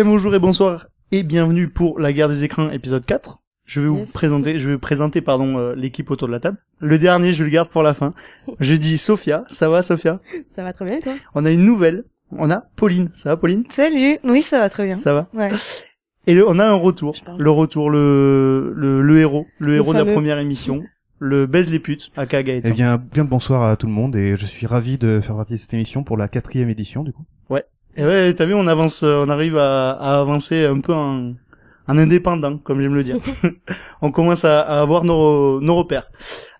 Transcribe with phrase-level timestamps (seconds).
[0.00, 3.42] Eh bien bonjour et bonsoir et bienvenue pour la guerre des écrans épisode 4.
[3.66, 4.12] Je vais vous Yes.
[4.12, 6.56] présenter, je vais présenter pardon euh, l'équipe autour de la table.
[6.78, 8.10] Le dernier, je le garde pour la fin.
[8.60, 10.20] Je dis Sophia, ça va Sophia?
[10.48, 11.12] Ça va très bien et toi?
[11.34, 12.04] On a une nouvelle.
[12.32, 13.64] On a Pauline, ça va Pauline?
[13.68, 14.16] Salut.
[14.24, 14.94] Oui, ça va très bien.
[14.94, 15.28] Ça va?
[15.34, 15.50] Ouais.
[16.26, 19.98] Et le- on a un retour, le retour, le le, le héros, le, héros de
[19.98, 20.82] la première émission,
[21.18, 22.68] le baise les putes, aka Gaëtan.
[22.70, 25.54] Eh bien, bien bonsoir à tout le monde et je suis ravi de faire partie
[25.54, 27.24] de cette émission pour la quatrième édition du coup.
[27.96, 31.34] Et ouais, t'as vu, on avance, euh, on arrive à, à avancer un peu en,
[31.88, 33.16] en indépendant, comme j'aime le dire.
[34.02, 36.10] on commence à, à avoir nos, nos repères.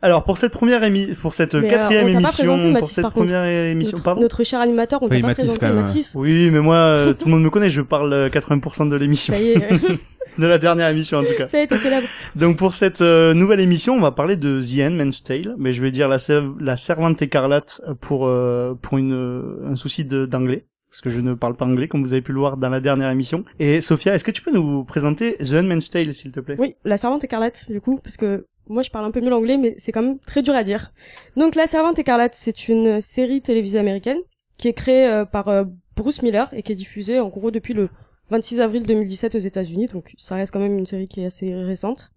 [0.03, 2.89] Alors pour cette première émi pour cette Mais, euh, quatrième on t'a pas émission, pour
[2.91, 3.27] cette par contre.
[3.27, 4.21] première émission, notre, pardon.
[4.23, 5.81] notre cher animateur, on Oui, t'a pas Mathis, présenté.
[5.81, 6.13] Mathis.
[6.17, 9.33] Oui, mais moi, euh, tout le monde me connaît, je parle euh, 80% de l'émission,
[9.35, 9.59] Ça y est,
[10.39, 11.49] de la dernière émission en tout cas.
[11.49, 12.07] ça est, t'es célèbre.
[12.35, 15.83] Donc pour cette euh, nouvelle émission, on va parler de The Handmaid's Tale, mais je
[15.83, 16.17] vais dire la,
[16.61, 21.57] la servante écarlate pour euh, pour une un souci d'anglais parce que je ne parle
[21.57, 23.45] pas anglais comme vous avez pu le voir dans la dernière émission.
[23.59, 26.57] Et Sophia, est-ce que tu peux nous présenter The Handmaid's Tale s'il te plaît?
[26.59, 29.57] Oui, la servante écarlate, du coup, parce que moi je parle un peu mieux l'anglais,
[29.57, 30.93] mais c'est quand même très dur à dire.
[31.37, 34.19] Donc la servante écarlate, c'est une série télévisée américaine
[34.59, 35.65] qui est créée euh, par euh,
[35.97, 37.89] Bruce Miller et qui est diffusée en gros depuis le
[38.31, 41.53] 26 avril 2017 aux États-Unis, donc ça reste quand même une série qui est assez
[41.55, 42.11] récente.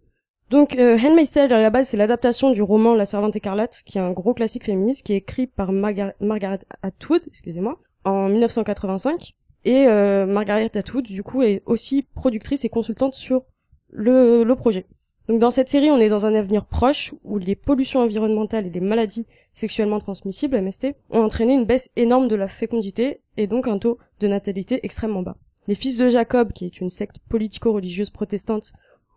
[0.52, 3.98] Donc euh, Handmaid's Tale à la base c'est l'adaptation du roman La Servante écarlate, qui
[3.98, 9.34] est un gros classique féministe qui est écrit par Margar- Margaret Atwood, excusez-moi, en 1985.
[9.66, 13.42] Et euh, Margaret Atwood du coup est aussi productrice et consultante sur
[13.90, 14.86] le, le projet.
[15.30, 18.70] Donc dans cette série, on est dans un avenir proche où les pollutions environnementales et
[18.70, 23.68] les maladies sexuellement transmissibles, MST, ont entraîné une baisse énorme de la fécondité et donc
[23.68, 25.38] un taux de natalité extrêmement bas.
[25.68, 28.74] Les fils de Jacob, qui est une secte politico-religieuse protestante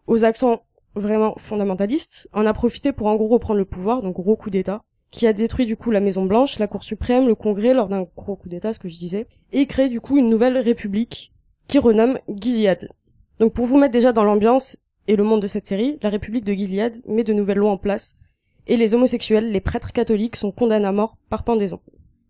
[0.06, 0.62] aux accents
[0.94, 4.82] vraiment fondamentalistes, en a profité pour en gros reprendre le pouvoir, donc gros coup d'État,
[5.10, 8.06] qui a détruit du coup la Maison Blanche, la Cour suprême, le Congrès lors d'un
[8.16, 11.32] gros coup d'État, ce que je disais, et crée du coup une nouvelle république
[11.68, 12.88] qui renomme Gilead.
[13.38, 14.78] Donc pour vous mettre déjà dans l'ambiance
[15.08, 17.76] et le monde de cette série, la République de Gilead met de nouvelles lois en
[17.76, 18.14] place,
[18.66, 21.80] et les homosexuels, les prêtres catholiques sont condamnés à mort par pendaison.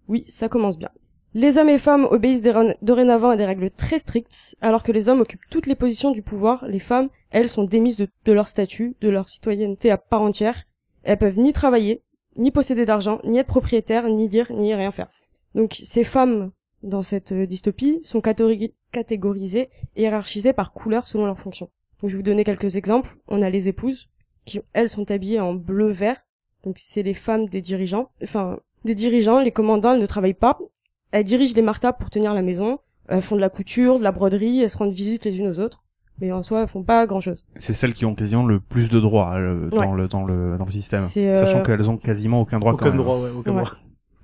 [0.09, 0.91] Oui, ça commence bien.
[1.34, 2.42] Les hommes et femmes obéissent
[2.82, 6.22] dorénavant à des règles très strictes, alors que les hommes occupent toutes les positions du
[6.22, 10.22] pouvoir, les femmes, elles, sont démises de, de leur statut, de leur citoyenneté à part
[10.22, 10.65] entière.
[11.03, 12.03] Elles peuvent ni travailler,
[12.36, 15.08] ni posséder d'argent, ni être propriétaires, ni lire, ni rien faire.
[15.54, 16.50] Donc ces femmes,
[16.82, 21.70] dans cette euh, dystopie, sont catégorisées et hiérarchisées par couleur selon leur fonction.
[22.00, 23.16] Donc je vais vous donner quelques exemples.
[23.28, 24.08] On a les épouses,
[24.44, 26.20] qui elles sont habillées en bleu-vert.
[26.62, 28.10] Donc c'est les femmes des dirigeants.
[28.22, 30.58] Enfin, des dirigeants, les commandants, elles ne travaillent pas.
[31.10, 32.78] Elles dirigent les martas pour tenir la maison.
[33.08, 35.60] Elles font de la couture, de la broderie, elles se rendent visite les unes aux
[35.60, 35.84] autres.
[36.21, 37.44] Mais en soi, elles font pas grand chose.
[37.59, 40.65] C'est celles qui ont quasiment le plus de droits euh, dans le dans le dans
[40.65, 42.72] le système, C'est, euh, sachant qu'elles ont quasiment aucun droit.
[42.72, 43.03] Aucun quand même.
[43.03, 43.60] droit, ouais, aucun Ouais.
[43.62, 43.75] droit.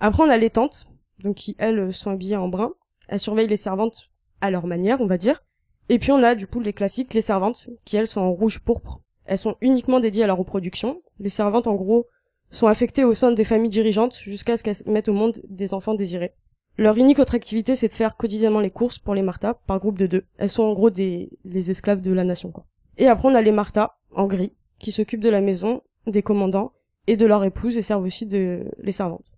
[0.00, 0.88] Après, on a les tantes,
[1.22, 2.72] donc qui, elles, sont habillées en brun.
[3.08, 4.08] Elles surveillent les servantes
[4.41, 5.42] à leur manière, on va dire.
[5.88, 8.60] Et puis, on a, du coup, les classiques, les servantes, qui, elles, sont en rouge
[8.60, 9.00] pourpre.
[9.26, 11.03] Elles sont uniquement dédiées à la reproduction.
[11.20, 12.06] Les servantes, en gros,
[12.50, 15.94] sont affectées au sein des familles dirigeantes jusqu'à ce qu'elles mettent au monde des enfants
[15.94, 16.34] désirés.
[16.78, 19.99] Leur unique autre activité, c'est de faire quotidiennement les courses pour les Martha, par groupe
[19.99, 20.25] de deux.
[20.38, 22.65] Elles sont en gros des les esclaves de la nation, quoi.
[22.97, 26.72] Et après, on a les Martha, en gris, qui s'occupent de la maison, des commandants,
[27.06, 29.37] et de leur épouse, et servent aussi de les servantes.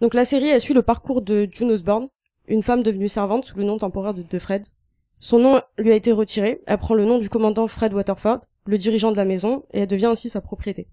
[0.00, 2.08] Donc la série, elle suit le parcours de June Osborne,
[2.48, 4.66] une femme devenue servante sous le nom temporaire de, de Fred.
[5.18, 8.76] Son nom lui a été retiré, elle prend le nom du commandant Fred Waterford, le
[8.76, 10.88] dirigeant de la maison, et elle devient ainsi sa propriété.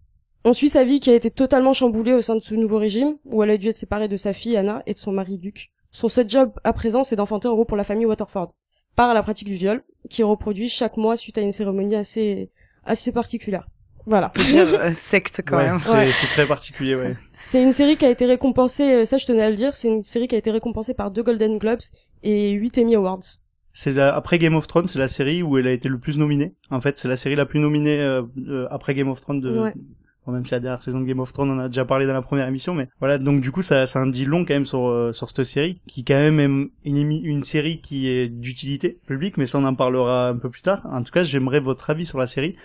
[0.46, 3.16] On suit sa vie qui a été totalement chamboulée au sein de ce nouveau régime,
[3.26, 5.70] où elle a dû être séparée de sa fille Anna et de son mari Luc.
[5.92, 8.50] Son seul job à présent, c'est d'enfanter en gros pour la famille Waterford,
[8.96, 12.50] par la pratique du viol, qui est reproduit chaque mois suite à une cérémonie assez,
[12.84, 13.68] assez particulière.
[14.06, 14.34] Voilà.
[14.36, 15.80] Dire, euh, secte quand Ouais, même.
[15.80, 16.12] c'est Ouais.
[16.12, 17.16] c'est très particulier, ouais.
[17.32, 19.88] C'est une série qui a été récompensée, euh, ça je tenais à le dire, c'est
[19.88, 21.80] une série qui a été récompensée par deux Golden Globes
[22.22, 23.22] et 8 Emmy Awards.
[23.72, 26.17] C'est la- après Game of Thrones, c'est la série où elle a été le plus
[26.17, 26.53] nominée.
[26.70, 29.58] En fait, c'est la série la plus nominée euh, euh, après Game of Thrones de.
[29.58, 29.73] Ouais.
[30.25, 32.05] Bon, même si la dernière saison de Game of Thrones, on en a déjà parlé
[32.05, 33.17] dans la première émission, mais voilà.
[33.17, 35.81] Donc du coup, ça, ça en dit long quand même sur euh, sur cette série,
[35.87, 39.75] qui quand même est une une série qui est d'utilité publique, mais ça on en
[39.75, 40.85] parlera un peu plus tard.
[40.91, 42.55] En tout cas, j'aimerais votre avis sur la série.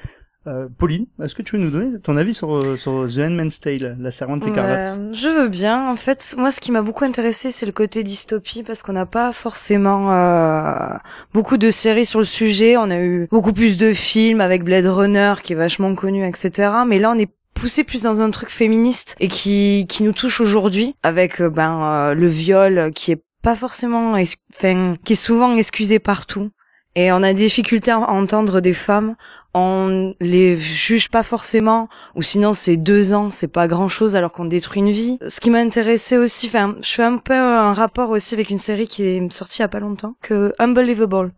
[0.49, 3.61] Euh, Pauline, est-ce que tu veux nous donner ton avis sur euh, sur The Handmaid's
[3.61, 4.96] Tale, la servante écarlate?
[4.96, 5.90] Ouais, je veux bien.
[5.90, 9.04] En fait, moi, ce qui m'a beaucoup intéressé, c'est le côté dystopie, parce qu'on n'a
[9.04, 10.96] pas forcément euh,
[11.34, 12.78] beaucoup de séries sur le sujet.
[12.78, 16.70] On a eu beaucoup plus de films avec Blade Runner, qui est vachement connu, etc.
[16.87, 20.40] Mais là, on est poussé plus dans un truc féministe et qui qui nous touche
[20.40, 24.14] aujourd'hui, avec euh, ben euh, le viol qui est pas forcément,
[24.55, 26.50] enfin, qui est souvent excusé partout.
[26.94, 29.14] Et on a des difficultés à entendre des femmes,
[29.55, 34.32] on les juge pas forcément, ou sinon c'est deux ans, c'est pas grand chose alors
[34.32, 35.19] qu'on détruit une vie.
[35.28, 38.58] Ce qui m'a intéressé aussi, enfin, je fais un peu un rapport aussi avec une
[38.58, 41.32] série qui est sortie il y a pas longtemps, que Unbelievable,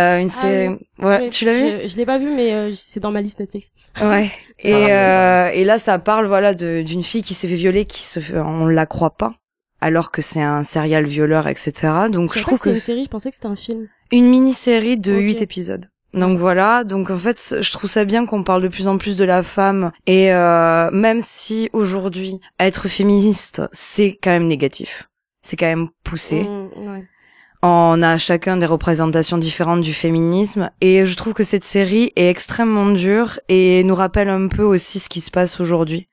[0.00, 0.68] Euh, une Ah série.
[0.68, 0.76] oui.
[1.04, 1.82] Ouais, Oui, tu l'as vu?
[1.82, 3.72] Je, je l'ai pas vu, mais euh, c'est dans ma liste Netflix.
[4.00, 4.30] Ouais.
[4.60, 8.02] Et euh, et là, ça parle voilà de d'une fille qui s'est fait violer, qui
[8.02, 9.34] se, fait- on la croit pas,
[9.80, 11.92] alors que c'est un serial violeur, etc.
[12.10, 13.88] Donc Je, trouve que que une série, je pensais que c'était un film.
[14.12, 15.20] une mini-série de Ok.
[15.22, 15.86] huit épisodes.
[16.14, 19.16] Donc voilà, donc en fait, je trouve ça bien qu'on parle de plus en plus
[19.16, 25.08] de la femme et euh, même si aujourd'hui être féministe c'est quand même négatif,
[25.42, 26.42] c'est quand même poussé.
[26.42, 27.04] Mm, ouais.
[27.64, 32.28] On a chacun des représentations différentes du féminisme et je trouve que cette série est
[32.28, 36.08] extrêmement dure et nous rappelle un peu aussi ce qui se passe aujourd'hui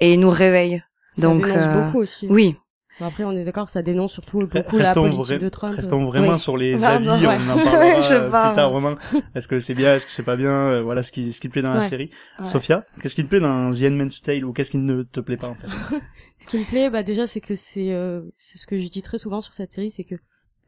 [0.00, 0.82] et nous réveille.
[1.16, 2.26] Ça Donc dénonce euh, beaucoup aussi.
[2.30, 2.56] oui,
[3.00, 5.74] Bon, après, on est d'accord, ça dénonce surtout beaucoup la Restons politique vra- de Trump.
[5.76, 6.38] Restons vraiment Oui.
[6.40, 7.36] sur les avis, ouais.
[7.44, 8.96] on en parlera Je euh, plus tard vraiment.
[9.34, 11.48] Est-ce que c'est bien, est-ce que c'est pas bien, euh, voilà ce qui, ce qui
[11.48, 12.08] te plaît dans la série.
[12.38, 12.46] Ouais.
[12.46, 15.36] Sophia, qu'est-ce qui te plaît dans The Handmaid's Tale ou qu'est-ce qui ne te plaît
[15.36, 15.66] pas en fait?
[16.38, 19.02] Ce qui me plaît, bah déjà, c'est que c'est euh, c'est ce que je dis
[19.02, 20.14] très souvent sur cette série, c'est que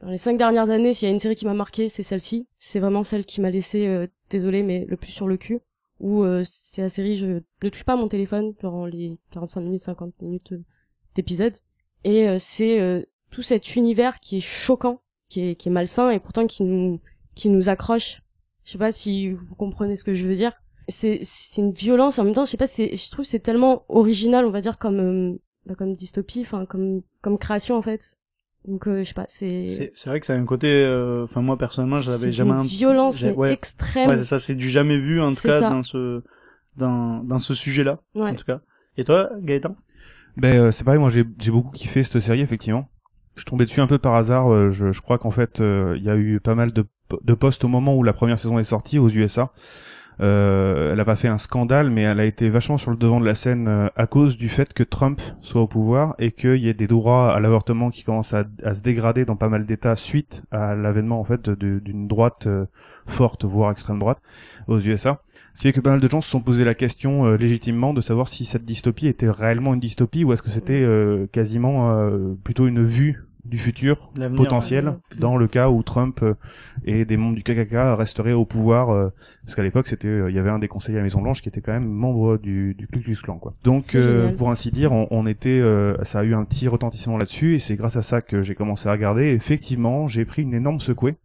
[0.00, 2.46] dans les cinq dernières années, s'il y a une série qui m'a marqué, c'est celle-ci.
[2.58, 5.60] C'est vraiment celle qui m'a laissé, euh, désolé, mais le plus sur le cul.
[5.98, 9.60] Où euh, c'est la série, je ne touche pas à mon téléphone durant les 45
[9.62, 10.62] minutes, 50 minutes euh,
[11.14, 11.54] d'épisode.
[12.04, 16.10] Et euh, c'est euh, tout cet univers qui est choquant, qui est, qui est malsain
[16.10, 17.00] et pourtant qui nous,
[17.34, 18.22] qui nous accroche.
[18.64, 20.52] Je sais pas si vous comprenez ce que je veux dire.
[20.88, 22.44] C'est, c'est une violence en même temps.
[22.44, 22.68] Je sais pas.
[22.68, 26.64] C'est, je trouve c'est tellement original, on va dire comme, euh, bah, comme dystopie, enfin
[26.64, 28.18] comme, comme création en fait.
[28.66, 29.24] Donc euh, je sais pas.
[29.28, 32.52] C'est, C'est c'est vrai que ça a un côté, euh, enfin moi personnellement, j'avais jamais.
[32.52, 34.08] un- violence mais ouais, extrême.
[34.10, 35.70] ouais c'est ça, c'est du jamais vu en tout cas ça.
[35.70, 36.22] dans ce,
[36.76, 38.30] dans, dans ce sujet-là Ouais.
[38.30, 38.60] en tout cas.
[38.96, 39.76] Et toi, Gaëtan?
[40.36, 42.88] Ben euh, c'est pareil, moi j'ai j'ai beaucoup kiffé cette série effectivement.
[43.36, 44.52] Je tombé dessus un peu par hasard.
[44.52, 46.84] euh, je, je crois qu'en fait euh, il y a eu pas mal de,
[47.22, 49.52] de posts au moment où la première saison est sortie aux USA.
[50.20, 53.20] Euh, elle a pas fait un scandale, mais elle a été vachement sur le devant
[53.20, 56.56] de la scène euh, à cause du fait que Trump soit au pouvoir et qu'il
[56.56, 59.96] y ait des droits à l'avortement qui commencent à, se dégrader dans pas mal d'États
[59.96, 62.66] suite à l'avènement en fait d'une droite euh,
[63.06, 64.18] forte, voire extrême droite,
[64.68, 65.20] aux USA.
[65.52, 67.92] Ce qui fait que pas mal de gens se sont posé la question euh, légitimement
[67.92, 70.86] de savoir si cette dystopie était réellement une dystopie ou est-ce que c'était
[71.32, 72.08] quasiment
[72.42, 74.94] plutôt une vue du futur potentiel ouais.
[75.18, 76.34] dans le cas où Trump euh,
[76.84, 79.10] et des membres du KKK resteraient au pouvoir euh,
[79.44, 81.42] parce qu'à l'époque c'était euh, il y avait un des conseillers à la Maison Blanche
[81.42, 83.52] qui était quand même membre du, du Ku Klux Klan quoi.
[83.64, 87.18] Donc euh, pour ainsi dire on, on était euh, ça a eu un petit retentissement
[87.18, 90.54] là-dessus et c'est grâce à ça que j'ai commencé à regarder effectivement j'ai pris une
[90.54, 91.16] énorme secouée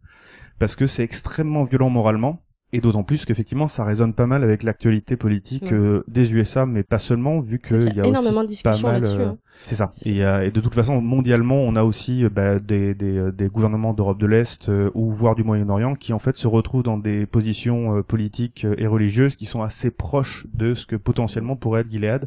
[0.58, 2.41] parce que c'est extrêmement violent moralement
[2.74, 5.72] et d'autant plus qu'effectivement ça résonne pas mal avec l'actualité politique Ouais.
[5.74, 8.48] euh, des USA mais pas seulement vu y qu'il a y a aussi énormément de
[8.48, 9.36] discussions mal, euh, hein.
[9.64, 9.90] c'est ça.
[10.04, 13.30] Et, a- et de toute façon, mondialement, on a aussi euh, bah, des, des, euh,
[13.32, 16.82] des gouvernements d'Europe de l'Est euh, ou voire du Moyen-Orient qui en fait se retrouvent
[16.82, 20.96] dans des positions euh, politiques euh, et religieuses qui sont assez proches de ce que
[20.96, 22.26] potentiellement pourrait être Gilead.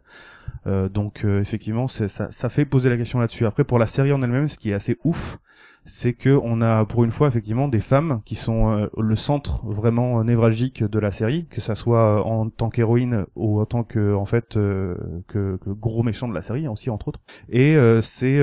[0.67, 3.45] Euh, donc euh, effectivement, ça, ça fait poser la question là-dessus.
[3.45, 5.37] Après, pour la série en elle-même, ce qui est assez ouf,
[5.85, 9.65] c'est que on a pour une fois effectivement des femmes qui sont euh, le centre
[9.67, 13.83] vraiment névralgique de la série, que ça soit euh, en tant qu'héroïne ou en tant
[13.83, 14.95] que en fait euh,
[15.27, 17.21] que, que gros méchant de la série aussi entre autres.
[17.49, 18.41] Et c'est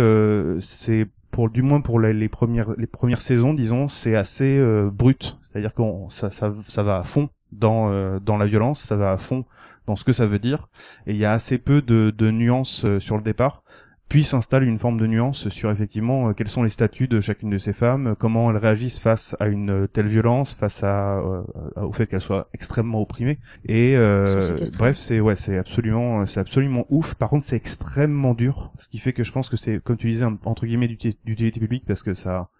[0.60, 4.90] c'est pour du moins pour les, les premières les premières saisons disons c'est assez euh,
[4.92, 8.96] brut, c'est-à-dire qu'on ça, ça ça va à fond dans euh, dans la violence, ça
[8.96, 9.44] va à fond
[9.86, 10.68] dans ce que ça veut dire.
[11.06, 13.64] Et il y a assez peu de, de nuances euh, sur le départ
[14.12, 17.48] puis s'installe une forme de nuance sur effectivement euh, quels sont les statuts de chacune
[17.48, 21.16] de ces femmes, euh, comment elles réagissent face à une euh, telle violence, face à,
[21.20, 21.42] euh,
[21.76, 23.38] au fait qu'elles soient extrêmement opprimées.
[23.64, 24.42] Et euh,
[24.76, 27.14] bref, c'est ouais, c'est absolument, c'est absolument ouf.
[27.14, 30.10] Par contre, c'est extrêmement dur, ce qui fait que je pense que c'est, comme tu
[30.10, 32.50] disais, un- entre guillemets d'uti- d'utilité publique parce que ça,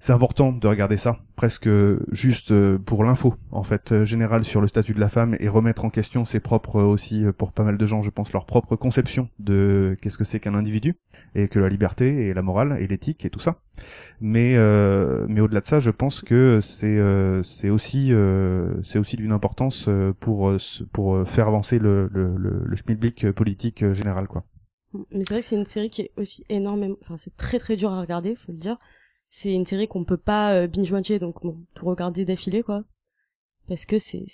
[0.00, 1.68] c'est important de regarder ça, presque
[2.10, 5.46] juste euh, pour l'info, en fait, euh, générale sur le statut de la femme et
[5.46, 8.32] remettre en question ses propres euh, aussi, euh, pour pas mal de gens, je pense,
[8.32, 10.96] leur propre conception de qu'est-ce que c'est qu'un individu
[11.34, 13.60] et que la liberté et la morale et l'éthique et tout ça.
[14.22, 18.98] Mais euh, mais au-delà de ça, je pense que c'est euh, c'est aussi euh, c'est
[18.98, 20.56] aussi d'une importance euh, pour euh,
[20.92, 24.44] pour euh, faire avancer le le le, le schmilblick euh, politique euh, général quoi.
[25.12, 27.76] Mais c'est vrai que c'est une série qui est aussi énormément, enfin c'est très très
[27.76, 28.76] dur à regarder, faut le dire.
[29.30, 32.84] C'est une série qu'on peut pas euh, binge-watcher, donc bon, tout regarder d'affilée quoi.
[33.68, 34.26] Parce que c'est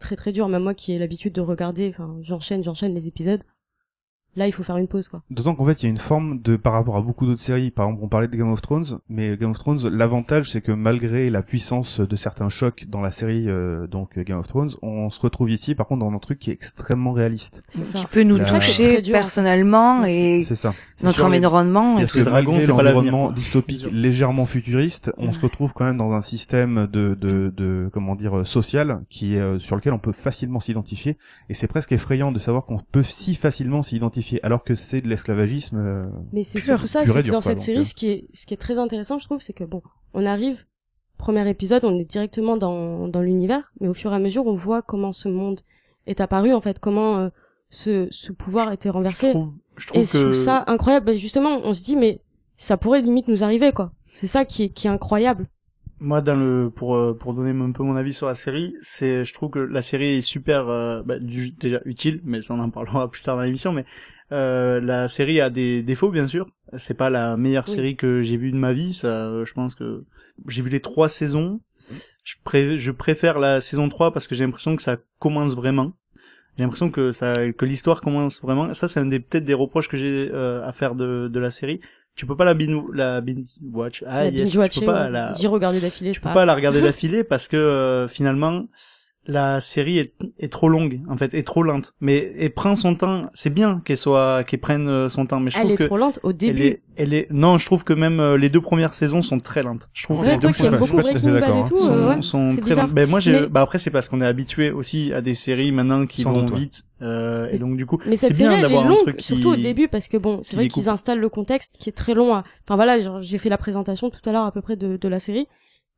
[0.00, 0.48] très très dur.
[0.48, 3.44] Même moi qui ai l'habitude de regarder, enfin j'enchaîne j'enchaîne les épisodes.
[4.36, 5.22] Là il faut faire une pause quoi.
[5.30, 7.70] D'autant qu'en fait, il y a une forme de, par rapport à beaucoup d'autres séries,
[7.70, 10.72] par exemple, on parlait de Game of Thrones, mais Game of Thrones, l'avantage, c'est que
[10.72, 15.10] malgré la puissance de certains chocs dans la série, euh, donc Game of Thrones, on
[15.10, 17.64] se retrouve ici, par contre, dans un truc qui est extrêmement réaliste.
[17.68, 17.98] C'est ça.
[17.98, 20.74] qui peut nous toucher personnellement et C'est ça.
[21.02, 21.98] Notre environnement.
[21.98, 26.12] et que Les dragons, malgré l'environnement dystopique légèrement futuriste, on se retrouve quand même dans
[26.12, 29.98] un système de, de, de comment dire, euh, social, qui est, euh, sur lequel on
[29.98, 31.16] peut facilement s'identifier,
[31.48, 35.08] et c'est presque effrayant de savoir qu'on peut si facilement s'identifier, alors que c'est de
[35.08, 37.84] l'esclavagisme, euh, Mais c'est surtout ça, c'est dans quoi, cette série, euh.
[37.84, 39.82] ce qui est ce qui est très intéressant, je trouve, c'est que bon,
[40.14, 40.64] on arrive
[41.20, 44.54] premier épisode, on est directement dans, dans l'univers, mais au fur et à mesure, on
[44.54, 45.60] voit comment ce monde
[46.06, 47.28] est apparu, en fait, comment euh,
[47.68, 49.30] ce, ce pouvoir a été Je renversé.
[49.30, 51.06] trouve, je trouve Et je trouve ça incroyable.
[51.06, 52.22] Bah, justement, on se dit, mais
[52.56, 53.90] ça pourrait limite nous arriver, quoi.
[54.14, 55.46] C'est ça qui est, qui est incroyable.
[56.00, 59.24] Moi dans le pour euh, pour donner un peu mon avis sur la série, c'est
[59.24, 62.60] je trouve que la série est super euh, bah, du- déjà utile, mais ça on
[62.60, 63.72] en parlera plus tard dans l'émission.
[63.72, 63.84] Mais
[64.32, 66.46] euh, la série a des défauts bien sûr.
[66.76, 67.74] C'est pas la meilleure Oui.
[67.74, 68.94] série que j'ai vue de ma vie.
[68.94, 70.04] Ça, euh, je pense que
[70.48, 71.60] j'ai vu les trois saisons.
[72.24, 75.92] Je, pré- je préfère la saison 3 parce que j'ai l'impression que ça commence vraiment.
[76.56, 78.72] J'ai l'impression que ça que l'histoire commence vraiment.
[78.74, 81.50] Ça c'est un des peut-être des reproches que j'ai euh, à faire de de la
[81.50, 81.80] série.
[82.16, 84.04] Tu peux pas la bin la binge watch.
[84.06, 86.44] Ah La yes, tu binge-watcher, peux pas la D'y regarder d'affilée, tu je peux pas
[86.44, 88.64] la regarder d'affilée parce que euh, finalement
[89.26, 92.94] la série est, est trop longue en fait est trop lente mais elle prend son
[92.94, 95.76] temps c'est bien qu'elle soit qu'elle prenne euh, son temps mais je Elle trouve est
[95.76, 96.62] que trop lente au elle début.
[96.62, 99.62] est elle est non je trouve que même euh, les deux premières saisons sont très
[99.62, 100.96] lentes je trouve que les deux je suis premières beaucoup
[101.32, 101.64] d'accord, hein.
[101.68, 102.22] tout, sont, euh, ouais.
[102.22, 102.86] sont c'est très bizarre.
[102.86, 102.94] lentes.
[102.94, 105.70] Ben moi j'ai Mais- bah après c'est parce qu'on est habitué aussi à des séries
[105.70, 108.62] maintenant qui Sans vont doute, vite euh, et Mais- donc du coup c'est bien elle
[108.62, 111.28] d'avoir un truc qui surtout au début, parce que bon, c'est vrai qu'ils installent le
[111.28, 112.34] contexte qui est très long.
[112.34, 112.42] À...
[112.66, 115.20] Enfin voilà, j'ai fait la présentation tout à l'heure à peu près de, de la
[115.20, 115.46] série,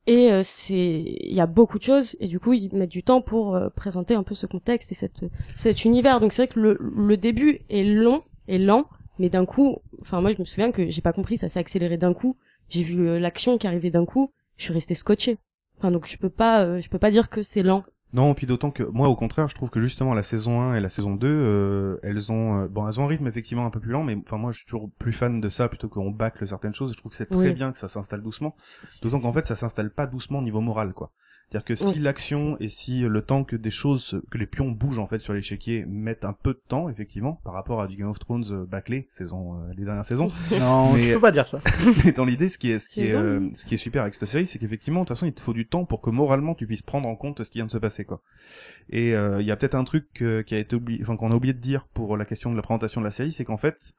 [0.05, 3.03] et euh, c'est, il y a beaucoup de choses, et du coup ils mettent du
[3.03, 5.23] temps pour euh, présenter un peu ce contexte et cette,
[5.55, 6.19] cet univers.
[6.19, 8.85] Donc c'est vrai que le, le début est long et lent,
[9.19, 11.97] mais d'un coup, enfin moi je me souviens que j'ai pas compris, ça s'est accéléré
[11.97, 12.37] d'un coup.
[12.69, 15.37] J'ai vu euh, l'action qui arrivait d'un coup, je suis restée scotché.
[15.77, 17.83] Enfin donc je peux pas, euh, je peux pas dire que c'est lent.
[18.13, 20.79] Non, puis d'autant que moi, au contraire, je trouve que justement la saison 1 et
[20.79, 23.79] la saison 2, euh, elles ont, euh, bon, elles ont un rythme effectivement un peu
[23.79, 26.47] plus lent, mais enfin moi, je suis toujours plus fan de ça plutôt qu'on bâcle
[26.47, 26.91] certaines choses.
[26.93, 27.53] Je trouve que c'est très Oui.
[27.53, 28.55] bien que ça s'installe doucement,
[29.01, 31.11] d'autant qu'en fait, ça s'installe pas doucement au niveau moral, quoi.
[31.53, 31.99] C'est-à-dire que si Oui.
[31.99, 35.33] l'action et si le temps que des choses, que les pions bougent en fait sur
[35.33, 38.65] l'échiquier mettent un peu de temps, effectivement, par rapport à du Game of Thrones euh,
[38.65, 40.31] bâclé, saison, euh, les dernières saisons.
[40.59, 41.61] non Mais- tu peux pas dire ça
[42.05, 44.15] Mais dans l'idée, ce qui est, ce qui est, euh, ce qui est super avec
[44.15, 46.55] cette série, c'est qu'effectivement, de toute façon, il te faut du temps pour que moralement
[46.55, 48.23] tu puisses prendre en compte ce qui vient de se passer, quoi.
[48.89, 51.31] Et euh, il y a peut-être un truc euh, qui a été oublié, enfin qu'on
[51.31, 53.57] a oublié de dire pour la question de la présentation de la série, c'est qu'en
[53.57, 53.93] fait,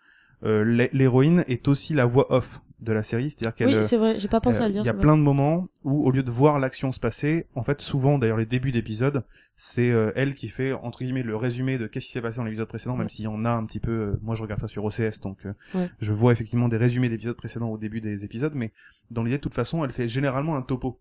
[0.45, 3.83] euh, l'hé- l'héroïne est aussi la voix off de la série, c'est-à-dire qu'elle, Oui, euh,
[3.83, 4.85] c'est vrai, j'ai pas pensé à le il dire.
[4.85, 7.81] y a plein de moments où, au lieu de voir l'action se passer, en fait,
[7.81, 9.25] souvent, d'ailleurs, les débuts d'épisodes,
[9.57, 12.45] c'est euh, elle qui fait entre guillemets le résumé de qu'est-ce qui s'est passé dans
[12.45, 13.91] l'épisode précédent, même s'il y en a un petit peu.
[13.93, 15.89] euh, moi, je regarde ça sur OCS, donc euh, Ouais.
[16.01, 18.73] je vois effectivement des résumés d'épisodes précédents au début des épisodes, mais
[19.11, 21.01] dans l'idée, de toute façon, elle fait généralement un topo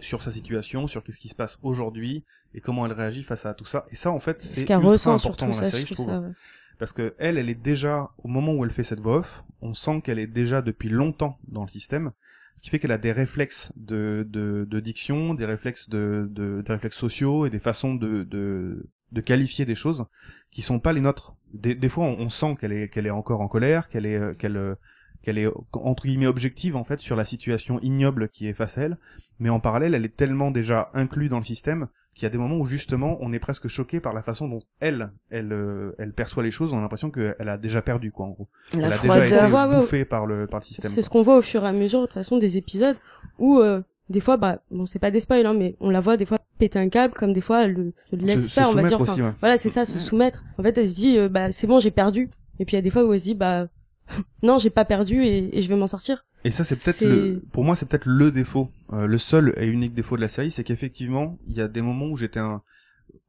[0.00, 3.54] sur sa situation, sur qu'est-ce qui se passe aujourd'hui et comment elle réagit face à
[3.54, 3.86] tout ça.
[3.90, 5.94] Et ça, en fait, Ce c'est qu'elle ultra ressent important surtout, dans la série, je
[5.94, 6.16] trouve trouve.
[6.16, 6.20] ça.
[6.22, 6.32] ouais.
[6.78, 9.74] Parce que elle, elle est déjà, au moment où elle fait cette voix off, on
[9.74, 12.12] sent qu'elle est déjà depuis longtemps dans le système,
[12.56, 16.62] ce qui fait qu'elle a des réflexes de, de, de diction, des réflexes de, de,
[16.62, 20.04] des réflexes sociaux et des façons de, de, de qualifier des choses
[20.50, 21.36] qui sont pas les nôtres.
[21.52, 24.34] Des, fois, on, on sent qu'elle est, qu'elle est encore en colère, qu'elle est, euh,
[24.34, 24.74] qu'elle, euh,
[25.22, 28.82] qu'elle est entre guillemets objective en fait sur la situation ignoble qui est face à
[28.82, 28.98] elle,
[29.38, 32.38] mais en parallèle, elle est tellement déjà inclue dans le système qu'il y a des
[32.38, 36.12] moments où justement on est presque choqué par la façon dont elle, elle, euh, elle
[36.12, 36.72] perçoit les choses.
[36.72, 38.48] On a l'impression qu'elle a déjà perdu quoi en gros.
[38.72, 39.34] La elle a déjà été.
[39.36, 39.76] Ouais, ouais.
[39.80, 40.90] bouffée par le par le système.
[40.90, 42.96] C'est ce qu'on voit au fur et à mesure, de toute façon, des épisodes
[43.38, 46.16] où, euh, des fois, bah, bon, c'est pas des spoils, hein, mais on la voit
[46.16, 48.68] des fois péter un câble, comme des fois, elle le- se Se- laisse se faire,
[48.68, 49.00] on va dire.
[49.00, 49.32] Enfin, aussi, ouais.
[49.40, 50.44] Voilà, c'est ça, se soumettre.
[50.58, 52.28] En fait, elle se dit, euh, bah, c'est bon, j'ai perdu.
[52.60, 53.66] Et puis, il y a des fois où elle se dit, bah,
[54.42, 56.26] non, j'ai pas perdu et, et je vais m'en sortir.
[56.44, 59.66] Et ça, c'est peut-être le, pour moi, c'est peut-être le défaut, euh, le seul et
[59.66, 62.62] unique défaut de la série, c'est qu'effectivement, il y a des moments où j'étais un,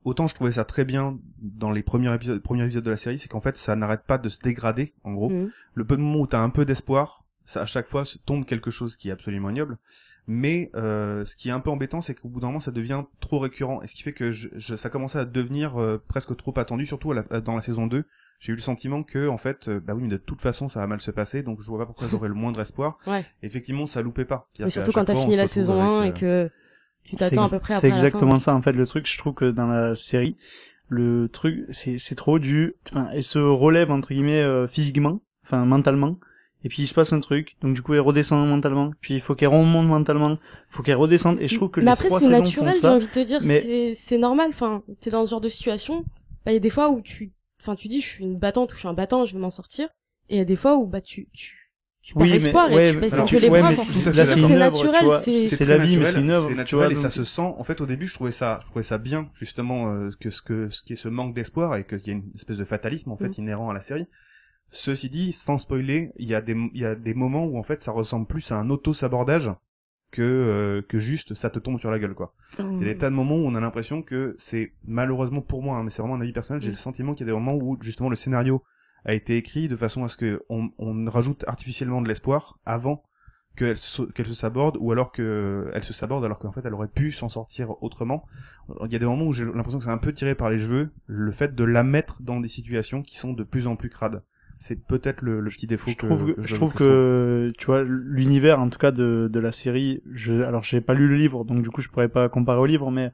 [0.03, 3.17] autant je trouvais ça très bien dans les premiers épisodes, premiers épisodes de la série,
[3.17, 5.29] c'est qu'en fait, ça n'arrête pas de se dégrader, en gros.
[5.29, 5.49] Mhm.
[5.73, 8.71] Le peu de moments où t'as un peu d'espoir, ça à chaque fois tombe quelque
[8.71, 9.77] chose qui est absolument ignoble.
[10.27, 13.03] Mais euh, ce qui est un peu embêtant, c'est qu'au bout d'un moment, ça devient
[13.19, 16.35] trop récurrent, et ce qui fait que je, je- ça commençait à devenir euh, presque
[16.35, 18.05] trop attendu, surtout à la- dans la saison 2.
[18.39, 20.79] J'ai eu le sentiment que, en fait, euh, bah oui, mais de toute façon, ça
[20.79, 22.97] va mal se passer, donc je vois pas pourquoi j'aurais le moindre espoir.
[23.07, 23.23] Ouais.
[23.43, 24.49] Effectivement, ça loupait pas.
[24.59, 26.49] Mais surtout quand t'as fini la saison 1 avec, et que
[27.03, 28.39] tu t'attends à peu près C'est à la exactement fin.
[28.39, 29.07] ça en fait le truc.
[29.07, 30.37] Je trouve que dans la série,
[30.89, 35.65] le truc c'est c'est trop du, enfin, elle se relève entre guillemets euh, physiquement, enfin
[35.65, 36.19] mentalement.
[36.63, 38.91] Et puis il se passe un truc, donc du coup elle redescend mentalement.
[39.01, 40.37] Puis il faut qu'elle remonte mentalement,
[40.69, 41.39] faut qu'elle redescende.
[41.39, 42.93] Et je trouve que mais les après, trois c'est saisons naturel, font j'ai ça.
[42.93, 44.47] envie de te dire, mais- c'est, c'est normal.
[44.49, 46.03] Enfin, t'es dans ce genre de situation.
[46.45, 48.71] Bah, il y a des fois où tu, enfin, tu dis, je suis une battante
[48.71, 49.89] ou je suis un battant, je vais m'en sortir.
[50.29, 51.71] Et il y a des fois où, bah, tu, tu,
[52.01, 53.69] tu perds Oui, mais espoir ouais, et tu mais- baisses un peu les bras.
[53.69, 56.51] mais c'est- c'est C'est naturel, c'est- C'est la vie, mais naturel, c'est une œuvre, C'est
[56.53, 56.99] tu naturel vois.
[56.99, 57.41] et ça se sent.
[57.41, 60.41] En fait, au début, je trouvais ça, je trouvais ça bien, justement, euh, que ce
[60.41, 63.11] que ce qui est ce manque d'espoir et qu'il y a une espèce de fatalisme
[63.11, 63.41] en fait Mm.
[63.41, 64.07] inhérent à la série.
[64.69, 67.81] Ceci dit, sans spoiler, il y a des y a des moments où en fait
[67.81, 69.51] ça ressemble plus à un auto-sabordage
[70.11, 72.33] que euh, que juste ça te tombe sur la gueule quoi.
[72.59, 75.61] Il y a des tas de moments où on a l'impression que c'est malheureusement pour
[75.61, 77.39] moi, hein, mais c'est vraiment un avis personnel, j'ai le sentiment qu'il y a des
[77.39, 78.63] moments où justement le scénario
[79.05, 83.03] a été écrit de façon à ce que on, on rajoute artificiellement de l'espoir avant
[83.55, 86.73] qu'elle se, qu'elle se saborde ou alors que elle se saborde alors qu'en fait elle
[86.73, 88.25] aurait pu s'en sortir autrement.
[88.85, 90.59] Il y a des moments où j'ai l'impression que c'est un peu tiré par les
[90.59, 93.89] cheveux le fait de la mettre dans des situations qui sont de plus en plus
[93.89, 94.23] crades.
[94.57, 97.83] C'est peut-être le, le petit défaut je que trouve, que je trouve que tu vois
[97.83, 100.01] l'univers en tout cas de, de la série.
[100.13, 102.65] Je, alors j'ai pas lu le livre donc du coup je pourrais pas comparer au
[102.65, 103.11] livre mais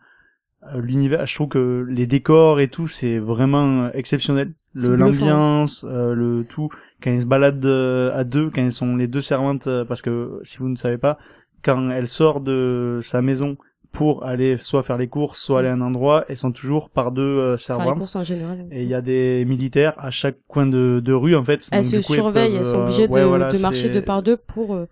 [0.71, 4.98] euh, l'univers je trouve que les décors et tout c'est vraiment exceptionnel le bluffant.
[5.25, 6.69] l'ambiance euh, le tout
[7.01, 10.03] quand ils se baladent euh, à deux quand elles sont les deux servantes euh, parce
[10.03, 11.17] que si vous ne savez pas
[11.63, 13.57] quand elle sort de sa maison
[13.91, 17.12] pour aller soit faire les courses soit aller à un endroit elles sont toujours par
[17.12, 18.65] deux euh, servantes en général.
[18.71, 21.83] et il y a des militaires à chaque coin de, de rue en fait Elles
[21.83, 24.01] Donc, se coup, surveillent, elles peuvent, sont euh, obligées de, ouais, voilà, de marcher deux
[24.01, 24.88] par deux pour euh,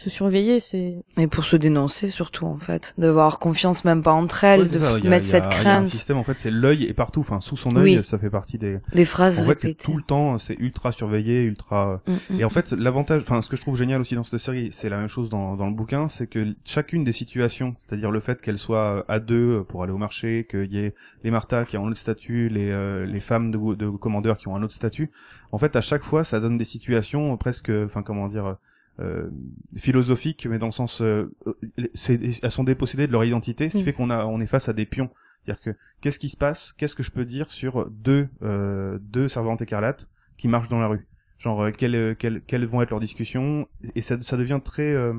[0.00, 0.60] se surveiller.
[0.60, 4.68] C'est Et pour se dénoncer surtout en fait, d'avoir confiance même pas entre elles, Ouais,
[4.68, 6.50] de ça, a- mettre a- cette il y a un crainte, système en fait, c'est
[6.50, 8.04] l'œil est partout, enfin sous son œil, Oui.
[8.04, 8.78] ça fait partie des.
[8.94, 9.84] des phrases En fait, répétées.
[9.84, 12.00] tout le temps, c'est ultra surveillé, ultra.
[12.06, 12.40] Mm, mm.
[12.40, 14.88] Et en fait, l'avantage, enfin, ce que je trouve génial aussi dans cette série, c'est
[14.88, 18.40] la même chose dans, dans le bouquin, c'est que chacune des situations, c'est-à-dire le fait
[18.40, 21.86] qu'elle soit à deux pour aller au marché, qu'il y ait les Martha qui ont
[21.86, 25.10] un autre statut, les, euh, les femmes de, de commandeurs qui ont un autre statut,
[25.52, 28.56] en fait, à chaque fois, ça donne des situations presque, enfin, comment dire,
[28.98, 29.30] euh,
[29.76, 31.54] philosophiques, mais dans le sens, euh, euh,
[31.94, 33.84] c'est, elles sont dépossédées de leur identité, ce qui Mm.
[33.84, 35.10] fait qu'on a, on est face à des pions.
[35.44, 35.70] C'est-à-dire que
[36.00, 36.74] qu'est-ce qui se passe?
[36.76, 40.88] Qu'est-ce que je peux dire sur deux euh, deux servantes écarlates qui marchent dans la
[40.88, 41.06] rue?
[41.38, 43.66] Genre euh, quelles euh, quelles quelles vont être leurs discussions?
[43.94, 45.14] Et ça ça devient très euh,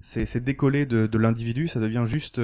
[0.00, 1.68] c'est c'est décollé de de l'individu.
[1.68, 2.40] Ça devient juste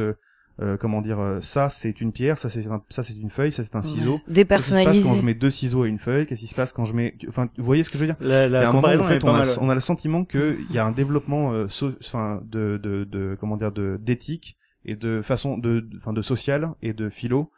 [0.62, 3.50] euh, comment dire euh, ça c'est une pierre, ça c'est un- ça c'est une feuille,
[3.52, 4.20] ça c'est un ciseau.
[4.26, 5.16] Qu'est-ce qui se passe quand Dépersonnalisé.
[5.16, 6.26] je mets deux ciseaux et une feuille?
[6.26, 8.16] Qu'est-ce qui se passe quand je mets enfin vous voyez ce que je veux dire?
[8.20, 10.56] La, il la a un moment, en fait, on a, on a le sentiment qu'il
[10.70, 14.96] y a un développement, euh, so- enfin, de, de, de, comment dire, de d'éthique et
[14.96, 17.50] de façon, de, enfin, de social et de philo.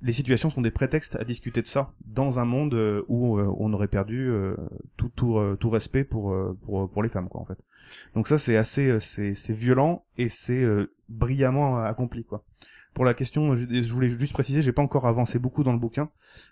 [0.00, 3.52] Les situations sont des prétextes à discuter de ça dans un monde euh, où euh,
[3.58, 4.56] on aurait perdu euh,
[4.96, 7.58] tout, tout, tout respect pour, pour, pour les femmes, quoi, en fait.
[8.14, 10.64] Donc ça, c'est assez, c'est, c'est violent et c'est
[11.08, 12.44] brillamment accompli, quoi.
[12.94, 15.78] Pour la question, je, je voulais juste préciser, j'ai pas encore avancé beaucoup dans le
[15.78, 16.10] bouquin,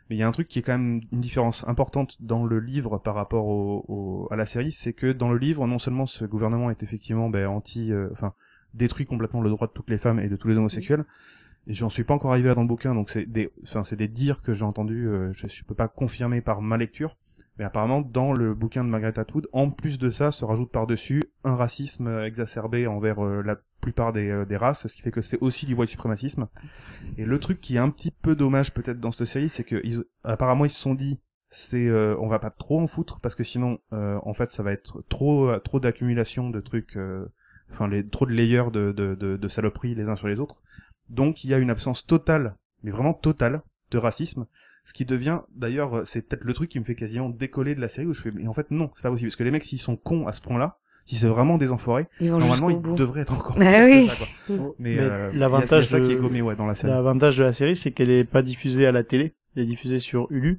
[0.08, 2.60] mais il y a un truc qui est quand même une différence importante dans le
[2.60, 6.06] livre par rapport au, au- à la série, c'est que dans le livre, non seulement
[6.06, 8.34] ce gouvernement est effectivement ben, anti, enfin
[8.74, 11.04] détruit complètement le droit de toutes les femmes et de tous les homosexuels,
[11.66, 13.96] et j'en suis pas encore arrivé là dans le bouquin, donc c'est des, enfin c'est
[13.96, 17.16] des dires que j'ai entendus, euh, je, je peux pas confirmer par ma lecture,
[17.58, 20.86] mais apparemment dans le bouquin de Margaret Atwood, en plus de ça, se rajoute par
[20.86, 25.02] dessus un racisme euh, exacerbé envers euh, la plupart des, euh, des races, ce qui
[25.02, 26.48] fait que c'est aussi du white suprémacisme.
[27.18, 29.80] Et le truc qui est un petit peu dommage peut-être dans cette série, c'est que
[29.84, 33.34] ils, apparemment ils se sont dit c'est euh, on va pas trop en foutre parce
[33.34, 37.26] que sinon euh, en fait ça va être trop euh, trop d'accumulation de trucs euh,
[37.70, 40.62] enfin les trop de layers de, de, de saloperies les uns sur les autres.
[41.08, 44.46] Donc il y a une absence totale, mais vraiment totale de racisme,
[44.84, 47.80] ce qui devient d'ailleurs euh, c'est peut-être le truc qui me fait quasiment décoller de
[47.80, 49.50] la série où je fais mais en fait non, c'est pas possible parce que les
[49.50, 52.70] mecs s'ils sont cons à ce point-là, si c'est vraiment des enfoirés, Ils vont normalement
[52.70, 52.94] ils bout.
[52.96, 54.06] devraient être encore Ah oui.
[54.08, 54.74] ça, quoi.
[54.80, 56.92] Mais, Mais euh, l'avantage de- qui est gommé ouais dans la série.
[56.92, 59.98] L'avantage de la série, c'est qu'elle est pas diffusée à la télé, elle est diffusée
[60.00, 60.58] sur Hulu.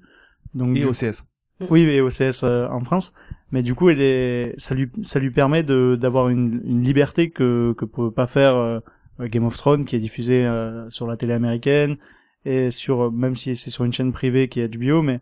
[0.53, 1.25] Donc Et du- OCS.
[1.69, 3.13] oui, mais OCS euh, en France.
[3.51, 7.29] Mais du coup, elle est, ça lui, ça lui permet de d'avoir une, une liberté
[7.29, 8.79] que que peut pas faire euh,
[9.19, 11.97] Game of Thrones, qui est diffusé euh, sur la télé américaine
[12.45, 15.19] et sur même si c'est sur une chaîne privée qui est HBO, mais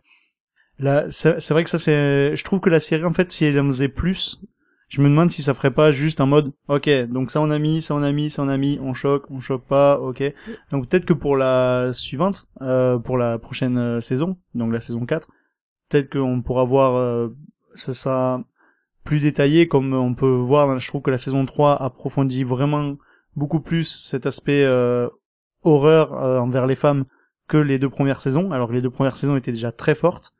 [0.78, 3.58] là, c'est vrai que ça c'est, je trouve que la série en fait, si elle
[3.58, 4.40] en faisait plus,
[4.88, 7.58] je me demande si ça ferait pas juste en mode, ok, donc ça on a
[7.58, 10.22] mis, ça on a mis, ça on a mis, on choque, on choque pas, ok.
[10.70, 15.04] Donc peut-être que pour la suivante, euh, pour la prochaine euh, saison, donc la saison
[15.04, 15.28] 4,
[15.88, 17.28] peut-être qu'on pourra voir, euh,
[17.74, 18.44] ça sera
[19.04, 22.96] plus détaillé comme on peut voir, je trouve que la saison 3 approfondit vraiment
[23.36, 25.08] beaucoup plus cet aspect euh,
[25.62, 27.04] horreur euh, envers les femmes
[27.48, 30.32] que les deux premières saisons, alors que les deux premières saisons étaient déjà très fortes.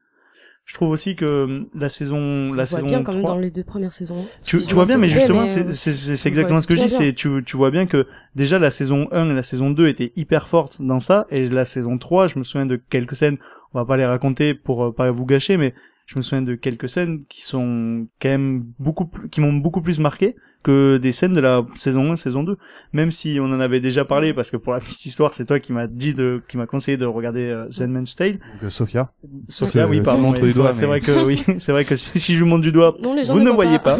[0.64, 3.34] Je trouve aussi que euh, la saison, on la voit saison bien quand même 3,
[3.34, 4.24] dans les deux premières saisons.
[4.44, 6.66] tu, Ils tu vois bien, mais justement, c'est euh, c'est- c'est- c'est on exactement ce
[6.66, 6.90] que je dis.
[6.90, 10.12] C'est tu, tu vois bien que déjà la saison 1 et la saison 2 étaient
[10.16, 13.38] hyper fortes dans ça, et la saison 3, je me souviens de quelques scènes.
[13.74, 15.72] On va pas les raconter pour euh, pas vous gâcher, mais
[16.06, 19.82] je me souviens de quelques scènes qui sont quand même beaucoup, plus- qui m'ont beaucoup
[19.82, 20.34] plus marqué
[20.66, 22.56] que des scènes de la saison 1, saison 2.
[22.92, 25.60] Même si on en avait déjà parlé, parce que pour la petite histoire, c'est toi
[25.60, 28.32] qui m'as dit de, qui m'a conseillé de regarder euh, The Handmaid's Tale.
[28.32, 29.12] Donc euh, Sophia.
[29.48, 30.22] Sophia, oui, pardon.
[30.22, 32.40] montres oui, les doigts, C'est mais- vrai que oui, c'est vrai que si, si je
[32.40, 33.98] vous montre du doigt, Non, vous ne voyez pas.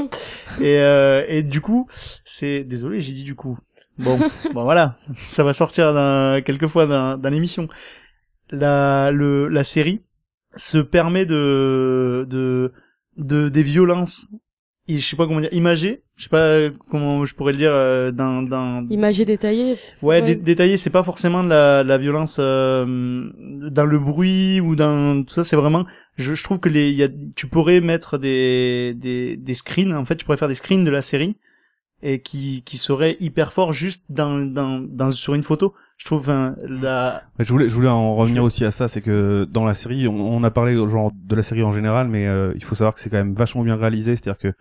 [0.60, 1.88] Et, euh, et du coup,
[2.24, 3.58] c'est désolé, j'ai dit du coup.
[3.98, 4.18] Bon,
[4.52, 7.68] bon voilà, ça va sortir d'un quelquefois dans, dans l'émission.
[8.50, 10.02] La le la série
[10.56, 12.72] se permet de de
[13.16, 14.28] de des violences,
[14.88, 16.02] je sais pas comment dire, imagées.
[16.16, 19.74] Je sais pas comment je pourrais le dire euh, dans dans Imagé détaillé.
[20.00, 23.30] Ouais, dé- détaillé, c'est pas forcément de la, de la violence euh,
[23.70, 25.44] dans le bruit ou dans tout ça.
[25.44, 25.84] C'est vraiment,
[26.16, 29.92] je, je trouve que les, il y a, tu pourrais mettre des, des, des screens.
[29.94, 31.36] En fait, tu pourrais faire des screens de la série
[32.02, 36.20] et qui qui serait hyper fort juste dans dans dans sur une photo je trouve
[36.20, 39.74] enfin, la je voulais je voulais en revenir aussi à ça c'est que dans la
[39.74, 42.94] série on, a parlé genre de la série en général mais euh, il faut savoir
[42.94, 44.52] que c'est quand même vachement bien réalisé c'est-à-dire que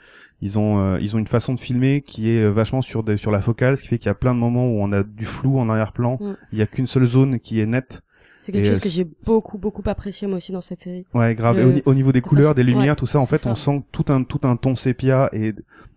[0.41, 3.31] ils ont euh, ils ont une façon de filmer qui est vachement sur des, sur
[3.31, 5.25] la focale ce qui fait qu'il y a plein de moments où on a du
[5.25, 6.35] flou en arrière-plan mm.
[6.53, 8.01] il y a qu'une seule zone qui est nette
[8.45, 11.03] c'est quelque chose que j'ai beaucoup beaucoup apprécié moi aussi dans cette série.
[11.15, 11.81] Ouais, grave.
[11.85, 14.41] au, niveau des couleurs, des lumières, tout ça, en fait, on sent tout un tout
[14.43, 15.53] un ton sépia et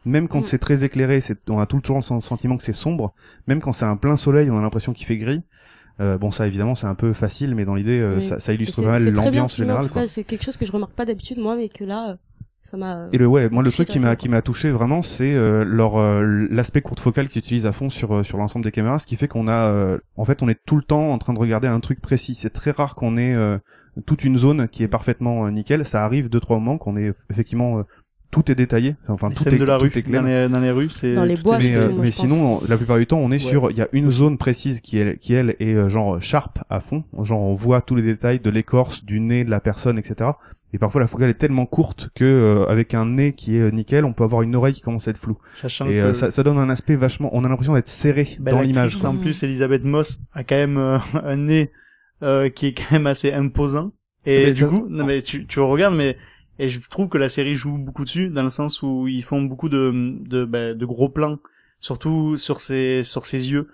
[0.06, 0.46] même quand mm.
[0.46, 3.12] c'est très éclairé, c'est on a tout toujours le sentiment que c'est sombre.
[3.46, 5.42] Même quand c'est un plein soleil, on a l'impression qu'il fait gris.
[6.00, 8.80] Euh, bon, ça évidemment, c'est un peu facile, mais dans l'idée, euh, ça, ça, illustre
[8.82, 9.88] pas mal l'ambiance générale.
[10.06, 12.16] C'est quelque chose que je remarque pas d'habitude moi, mais que là,
[13.12, 15.96] et le ouais, moi le truc qui m'a qui m'a touché vraiment, c'est euh, leur
[15.96, 19.06] euh, l'aspect courte focale qu'ils utilisent à fond sur euh, sur l'ensemble des caméras, ce
[19.06, 21.68] qui fait qu'on a en fait on est tout le temps en train de regarder
[21.68, 22.34] un truc précis.
[22.34, 23.36] C'est très rare qu'on ait
[24.06, 25.86] toute une zone qui est parfaitement nickel.
[25.86, 27.84] Ça arrive deux trois moments qu'on est effectivement
[28.30, 28.96] tout est détaillé.
[29.08, 30.20] Enfin, tout est, de la rue, est clair.
[30.20, 31.58] Dans les, dans les rues, c'est dans les bois.
[31.58, 33.70] Mais, mais sinon, la plupart du temps, on est sur.
[33.70, 37.04] Il y a une zone précise qui est qui elle est genre sharp à fond.
[37.22, 40.30] Genre on voit tous les détails de l'écorce, du nez de la personne, etc.
[40.74, 44.04] Et parfois la focale est tellement courte que euh, avec un nez qui est nickel,
[44.04, 45.38] on peut avoir une oreille qui commence à être floue.
[45.54, 47.30] Sachant et euh, ça, ça, donne un aspect vachement.
[47.32, 49.02] On a l'impression d'être serré ben, dans l'image.
[49.04, 51.72] En plus, Elisabeth Moss a quand même euh, un nez
[52.54, 53.92] qui est quand même assez imposant.
[54.26, 56.18] Et du coup, non mais tu, tu regardes, mais
[56.58, 59.40] et je trouve que la série joue beaucoup dessus dans le sens où ils font
[59.40, 61.38] beaucoup de de, ben, de gros plans,
[61.78, 63.68] surtout sur ses sur ses yeux.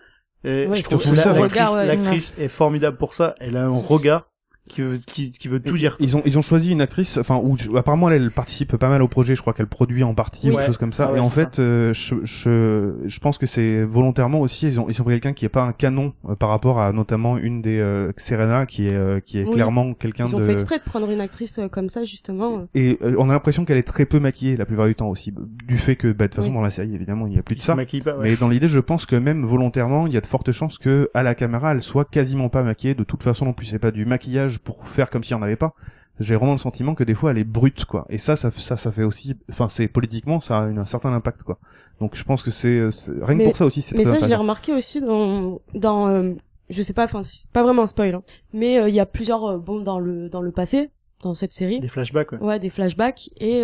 [0.44, 3.34] Et je trouve que l'actrice est formidable pour ça.
[3.40, 4.28] Elle a un regard
[4.68, 5.96] qui veut, qui, qui veut tout dire.
[6.00, 9.02] Ils ont ils ont choisi une actrice, enfin où apparemment elle, elle, participe pas mal
[9.02, 9.36] au projet.
[9.36, 11.10] Je crois qu'elle produit en partie ou quelque chose comme ça.
[11.12, 14.66] Ah et en fait, euh, je, je je pense que c'est volontairement aussi.
[14.66, 16.92] Ils ont ils ont pris quelqu'un qui est pas un canon euh, par rapport à
[16.92, 20.30] notamment une des euh, Serena qui est qui est clairement quelqu'un de.
[20.30, 22.66] Ils ont fait exprès de prendre une actrice comme ça justement.
[22.74, 25.32] Et on a l'impression qu'elle est très peu maquillée la plupart du temps aussi,
[25.66, 27.56] du fait que bah, de toute façon dans la série évidemment il y a plus
[27.56, 27.76] de ça.
[27.76, 30.78] Pas, Mais dans l'idée, je pense que même volontairement, il y a de fortes chances
[30.78, 32.94] que à la caméra elle soit quasiment pas maquillée.
[32.94, 35.42] De toute façon non plus, c'est pas du maquillage pour faire comme si n'y en
[35.42, 35.74] avait pas.
[36.20, 38.06] J'ai vraiment le sentiment que des fois elle est brute quoi.
[38.08, 41.42] Et ça, ça, ça, ça fait aussi, enfin c'est politiquement ça a un certain impact
[41.42, 41.58] quoi.
[42.00, 42.88] Donc je pense que c'est
[43.20, 43.82] rien que pour ça aussi.
[43.82, 46.34] c'est Mais ça je l'ai remarqué aussi dans dans euh,
[46.70, 48.22] je sais pas, enfin pas vraiment un spoil, hein.
[48.52, 50.90] mais euh, il y a plusieurs euh, bon dans le dans le passé
[51.22, 51.80] dans cette série.
[51.80, 52.30] Des flashbacks.
[52.32, 53.62] Ouais, ouais des flashbacks et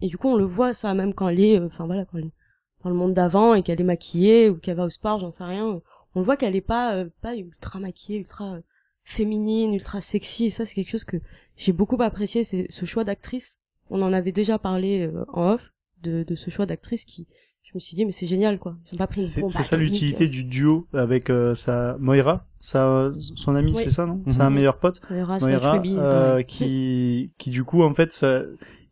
[0.00, 2.26] et du coup on le voit ça même quand elle est, enfin voilà quand elle
[2.26, 2.32] est
[2.84, 5.44] dans le monde d'avant et qu'elle est maquillée ou qu'elle va au sport, j'en sais
[5.44, 5.80] rien.
[6.14, 8.58] On voit qu'elle est pas pas ultra maquillée, ultra
[9.10, 11.18] féminine, ultra sexy, et ça c'est quelque chose que
[11.56, 13.58] j'ai beaucoup apprécié, c'est ce choix d'actrice.
[13.90, 17.26] On en avait déjà parlé euh, en off de, de ce choix d'actrice qui,
[17.64, 18.76] je me suis dit mais c'est génial quoi.
[18.86, 23.10] Ils ont pas pris une C'est ça l'utilité du duo avec euh, sa Moira, sa
[23.34, 24.22] son ami, c'est ça non?
[24.28, 24.56] C'est un mhm.
[24.56, 25.00] meilleur pote?
[25.10, 25.38] Moira,
[25.84, 28.42] euh, qui qui du coup en fait ça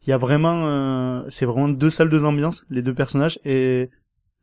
[0.06, 3.90] il y a vraiment c'est vraiment deux salles de ambiance les deux personnages et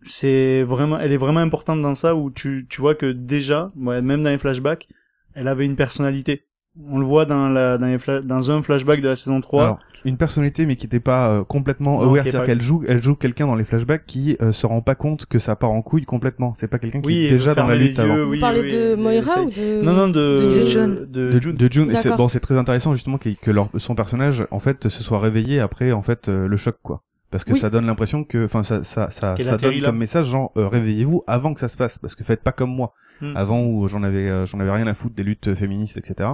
[0.02, 4.02] c'est vraiment elle est vraiment importante dans ça où tu tu vois que déjà ouais,
[4.02, 4.88] même dans les flashbacks
[5.36, 6.46] elle avait une personnalité.
[6.90, 9.64] On le voit dans la dans, les dans un flashback de la saison 3.
[9.64, 13.16] Alors, une personnalité mais qui n'était pas euh, complètement aware, c'est-à-dire qu'elle joue elle joue
[13.16, 16.04] quelqu'un dans les flashbacks qui euh, se rend pas compte que ça part en couille
[16.04, 16.54] complètement.
[16.54, 18.26] C'est pas quelqu'un qui est déjà dans la lutte avant.
[18.26, 21.06] Vous parlez de Moira ou de Non non de de June.
[21.10, 21.56] De, June.
[21.56, 21.92] De June.
[21.92, 25.02] Et c'est bon, c'est très intéressant justement que, que leur, son personnage en fait se
[25.02, 27.04] soit réveillé après en fait euh, le choc quoi
[27.36, 30.54] parce que ça donne l'impression que enfin ça ça ça, ça donne comme message genre
[30.56, 32.94] euh, réveillez-vous avant que ça se passe parce que faites pas comme moi.
[33.20, 33.36] Hmm.
[33.36, 36.30] avant où j'en avais euh, j'en avais rien à foutre des luttes féministes etc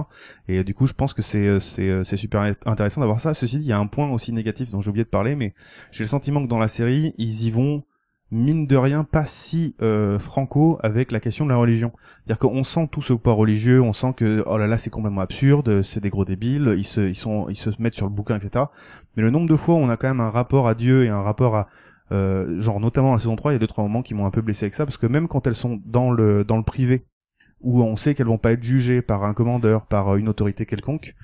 [0.46, 3.34] et du coup je pense que c'est euh, c'est c'est super intéressant d'avoir ça.
[3.34, 5.54] Ceci dit il y a un point aussi négatif dont j'ai oublié de parler mais
[5.90, 7.82] j'ai le sentiment que dans la série ils y vont
[8.32, 11.92] mine de rien pas si euh, franco avec la question de la religion.
[12.24, 15.20] C'est-à-dire qu'on sent tout ce poids religieux, on sent que oh là là c'est complètement
[15.20, 18.36] absurde, c'est des gros débiles, ils se ils sont ils se mettent sur le bouquin
[18.36, 18.64] etc.
[19.16, 21.10] Mais le nombre de fois où on a quand même un rapport à Dieu et
[21.10, 21.68] un rapport à
[22.10, 24.26] euh, genre notamment dans la saison 3, il y a deux trois moments qui m'ont
[24.26, 26.64] un peu blessé avec ça parce que même quand elles sont dans le dans le
[26.64, 27.04] privé
[27.60, 31.14] où on sait qu'elles vont pas être jugées par un commandeur, par une autorité quelconque,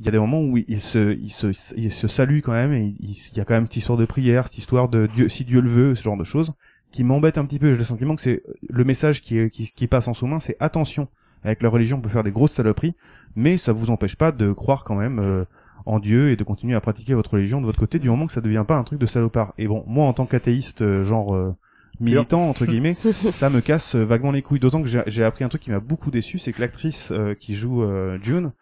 [0.00, 2.72] il y a des moments où il se, il se, il se salue quand même,
[2.72, 5.44] et il, y a quand même cette histoire de prière, cette histoire de Dieu, si
[5.44, 6.52] Dieu le veut, ce genre de choses,
[6.90, 7.72] qui m'embête un petit peu.
[7.72, 11.08] J'ai le sentiment que c'est le message qui, qui, qui passe en sous-main, c'est attention.
[11.44, 12.94] Avec la religion, on peut faire des grosses saloperies,
[13.36, 15.44] mais ça vous empêche pas de croire quand même euh,
[15.84, 18.32] en Dieu et de continuer à pratiquer votre religion de votre côté, du moment que
[18.32, 19.52] ça devient pas un truc de salopard.
[19.58, 21.54] Et bon, moi en tant qu'athéiste, euh, genre euh,
[22.00, 22.96] militant entre guillemets,
[23.28, 24.58] ça me casse vaguement les couilles.
[24.58, 27.84] D'autant que j'ai appris un truc qui m'a beaucoup déçu, c'est que l'actrice qui joue
[28.22, 28.52] June,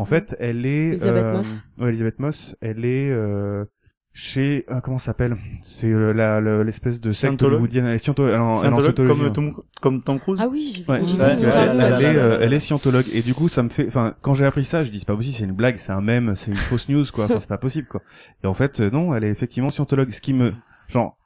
[0.00, 1.64] en fait, elle est Elisabeth euh, Moss.
[1.78, 2.56] Ouais, Elisabeth Moss.
[2.62, 3.66] Elle est euh,
[4.14, 5.36] chez euh, comment ça s'appelle?
[5.60, 7.84] C'est la l'espèce de secte hollywoodienne.
[7.84, 8.94] Elle est scientologue.
[8.94, 9.30] comme hein.
[9.30, 10.38] Tom, comme Tom Cruise?
[10.42, 10.86] Ah oui.
[10.88, 11.02] Ouais.
[11.20, 13.86] elle, est, elle est scientologue et du coup ça me fait.
[13.86, 16.00] Enfin, quand j'ai appris ça, je dis c'est pas possible, c'est une blague, c'est un
[16.00, 17.26] mème, c'est une fausse news quoi.
[17.26, 18.00] Enfin, c'est pas possible quoi.
[18.42, 20.10] Et en fait, non, elle est effectivement scientologue.
[20.12, 20.54] Ce qui me
[20.88, 21.19] genre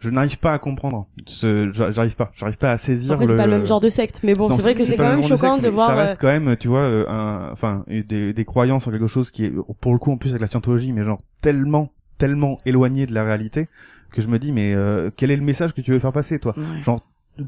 [0.00, 1.06] je n'arrive pas à comprendre.
[1.72, 3.30] J'arrive pas, j'arrive pas à saisir Après, le.
[3.32, 5.04] c'est pas le même genre de secte, mais bon, Non, c'est vrai que c'est quand
[5.04, 5.88] même choquant secte, de voir.
[5.88, 9.06] Ça reste euh, quand même, tu vois, euh, un, enfin, des, des croyances en quelque
[9.06, 12.58] chose qui est, pour le coup, en plus avec la scientologie, mais genre tellement, tellement
[12.66, 13.68] éloigné de la réalité
[14.12, 16.38] que je me dis, mais euh, quel est le message que tu veux faire passer,
[16.38, 16.54] toi?
[16.56, 16.82] Ouais.
[16.82, 17.00] Genre,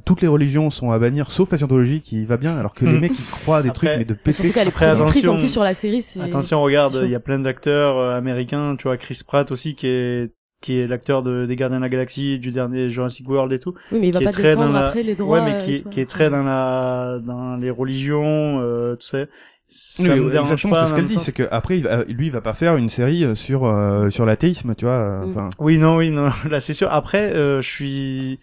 [0.04, 2.92] toutes les religions sont à bannir, sauf la scientologie qui va bien, alors que les
[2.96, 3.00] Hmm.
[3.00, 4.54] mecs ils croient à des Après- trucs, mais de mais Surtout péter.
[4.60, 5.38] qu'elle est productrice en attention.
[5.38, 6.20] plus sur la série, c'est.
[6.20, 9.88] Attention, regarde, il y a plein d'acteurs euh, américains, tu vois, Chris Pratt aussi, qui
[9.88, 13.58] est qui est l'acteur de, des Gardiens de la Galaxie, du dernier Jurassic World et
[13.58, 15.38] tout, Oui, mais il va qui est pas très dans défendre la- après les droits.
[15.40, 15.90] ouais, mais euh, qui tu est, vois.
[15.92, 19.26] qui est très dans la dans les religions, euh, tout ça.
[19.74, 20.56] Ça Oui, me dérange pas.
[20.56, 22.76] c'est ce qu'elle le dit, c'est que après il va- lui il va pas faire
[22.76, 24.94] une série euh, sur euh, sur l'athéisme, tu vois.
[24.94, 25.30] euh, Mm.
[25.30, 26.90] Enfin, Oui, non, oui, non, là c'est sûr.
[26.92, 28.38] Après, euh, je suis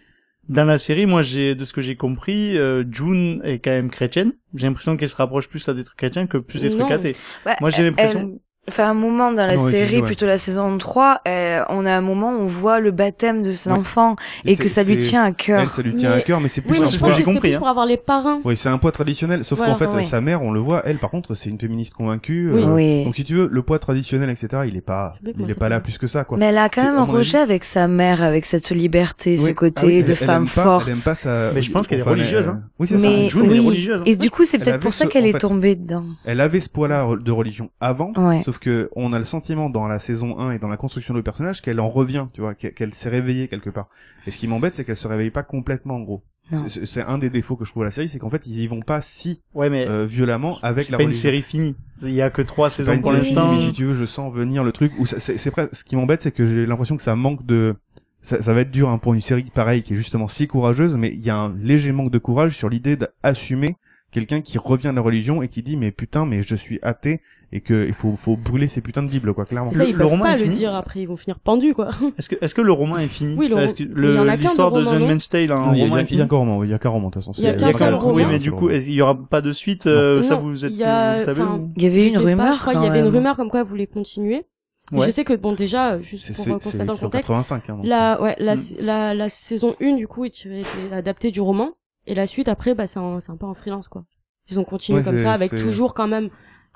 [0.48, 3.90] dans la série, moi j'ai de ce que j'ai compris, euh, June est quand même
[3.90, 4.32] chrétienne.
[4.54, 6.90] J'ai l'impression qu'elle se rapproche plus à des trucs chrétiens que plus des trucs Non.
[6.90, 7.14] athées.
[7.44, 8.40] Bah, Moi j'ai elle- l'impression.
[8.68, 12.02] Enfin, un moment dans la Non, série, plutôt la saison 3, euh, on a un
[12.02, 15.28] moment où on voit le baptême de l'enfant et c'est- que ça lui tient à
[15.28, 15.70] Elle, cœur.
[15.70, 17.16] ça lui tient Mais- à cœur, mais c'est plus Oui, un mais c'est je pense
[17.16, 17.58] que compris, plus hein.
[17.58, 18.40] pour avoir les parrains.
[18.44, 20.98] Oui, c'est un poids traditionnel, sauf Voilà, qu'en fait, sa mère, on le voit, elle,
[20.98, 22.50] par contre, c'est une féministe convaincue.
[22.52, 22.62] Oui.
[22.62, 23.04] euh, Oui.
[23.04, 25.80] Donc, si tu veux, le poids traditionnel, etc., il est pas, il est pas là
[25.80, 26.36] plus que ça, quoi.
[26.38, 29.50] Mais elle a quand même un avis- rejet avec sa mère, avec cette liberté, ce
[29.50, 30.84] côté Ah oui, de elle- femme elle forte.
[30.86, 31.50] Elle aime pas sa...
[31.52, 32.64] Mais je pense qu'elle est religieuse, elle- hein.
[32.78, 33.38] Oui, c'est Mais ça.
[33.42, 34.02] Elle hein.
[34.06, 36.04] Et du coup, c'est Elle peut-être pour ça qu'elle est tombée dedans.
[36.26, 38.42] Elle avait ce poids-là de religion avant, Ouais.
[38.50, 41.20] Sauf que on a le sentiment dans la saison 1 et dans la construction de
[41.20, 43.88] personnage qu'elle en revient, tu vois, qu'elle- s'est réveillée quelque part.
[44.26, 46.22] Et ce qui m'embête, c'est qu'elle se réveille pas complètement, en gros.
[46.68, 48.58] C'est- C'est un des défauts que je trouve à la série, c'est qu'en fait, ils
[48.58, 51.76] y vont pas si Ouais, mais euh, violemment avec c'est la pas une série finie.
[52.02, 53.52] Il y a que trois C'est saisons pour l'instant.
[53.54, 55.94] mais si tu veux, je sens venir le truc où c'est c'est presque ce qui
[55.94, 57.76] m'embête, c'est que j'ai l'impression que ça manque de
[58.20, 60.96] ça, ça va être dur hein, pour une série pareille qui est justement si courageuse,
[60.96, 63.76] mais il y a un léger manque de courage sur l'idée d'assumer
[64.10, 67.20] quelqu'un qui revient de la religion et qui dit mais putain mais je suis athée
[67.52, 69.72] et que il faut faut brûler ces putains de bibles quoi clairement.
[69.72, 71.90] Ça, ils le peuvent roman pas le dire après, ils vont finir pendus, quoi.
[72.18, 73.34] Est-ce que est-ce que le roman est fini?
[73.36, 74.98] Oui, le ro- Est-ce que mais il y en a qu'un de l'histoire de, roman,
[74.98, 76.26] The Man's Tale, un Oui, il y a- roman il y, a- il y a
[76.26, 77.32] qu'un roman, il y a qu'un roman de toute façon.
[77.38, 77.98] Il y a qu'un il roman.
[78.14, 78.74] Oui, roman, mais du coup, roman.
[78.74, 82.08] il y aura pas de suite euh, Ça vous êtes il y vous Il avait
[82.08, 84.44] une rumeur je crois quand qu'il y avait une rumeur comme quoi elle voulait continuer.
[84.92, 85.06] Ouais.
[85.06, 87.28] je sais que, bon, déjà, juste pour euh, qu'on se c'est mette dans le contexte,
[87.28, 88.58] 85 hein, la, ouais, la, Mm.
[88.80, 91.70] la, la saison 1, du coup, est est adaptée du roman.
[92.10, 94.04] Et la suite, après, bah, c'est un, c'est un peu en freelance, quoi.
[94.50, 96.28] Ils ont continué Ouais, comme ça, avec c'est- toujours quand même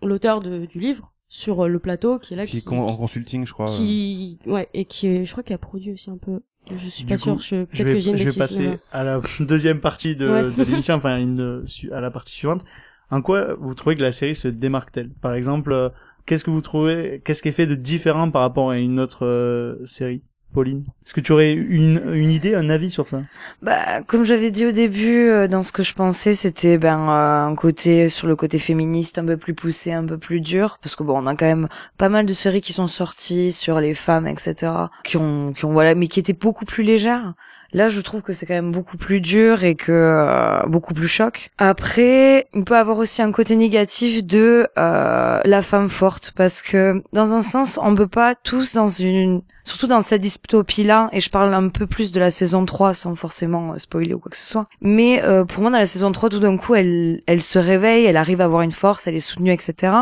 [0.03, 2.97] l'auteur de, du livre sur euh, le plateau, qui est là, Qui qui, con- en
[2.97, 3.69] consulting je crois.
[3.71, 6.41] euh, qui, ouais, et qui est, je crois qu'il a produit aussi un peu.
[6.71, 8.33] Je suis Du pas coup, sûre, je, Je peut-être vais, que j'ai une je vais
[8.39, 10.43] passer à la deuxième partie de, Ouais.
[10.57, 12.65] de l'émission, enfin une, à la partie suivante.
[13.11, 15.11] En quoi vous trouvez que la série se démarque-t-elle?
[15.11, 15.89] Par exemple, euh,
[16.27, 19.27] qu'est-ce que vous trouvez, qu'est-ce qui est fait de différent par rapport à une autre
[19.27, 20.23] euh, série?
[20.55, 23.21] Pauline Est-ce que tu aurais une, idée, un avis sur ça?
[23.61, 27.47] Bah, comme j'avais dit au début, euh, dans ce que je pensais, c'était ben euh,
[27.47, 30.97] un côté sur le côté féministe un peu plus poussé, un peu plus dur, parce
[30.97, 33.93] que bon, on a quand même pas mal de séries qui sont sorties sur les
[33.95, 37.35] femmes, etc., qui ont, qui ont voilà, mais qui étaient beaucoup plus légères.
[37.75, 41.09] Là, je trouve que c'est quand même beaucoup plus dur et que euh, beaucoup plus
[41.09, 41.51] choc.
[41.59, 47.03] Après, il peut avoir aussi un côté négatif de euh, la femme forte parce que
[47.13, 51.31] dans un sens, on peut pas tous dans une surtout dans cette dystopie-là, et je
[51.31, 54.37] parle un peu plus de la saison 3 sans forcément euh, spoiler ou quoi que
[54.37, 54.67] ce soit.
[54.81, 58.05] Mais euh, pour moi, dans la saison 3, tout d'un coup, elle, elle se réveille,
[58.05, 59.93] elle arrive à avoir une force, elle est soutenue, etc.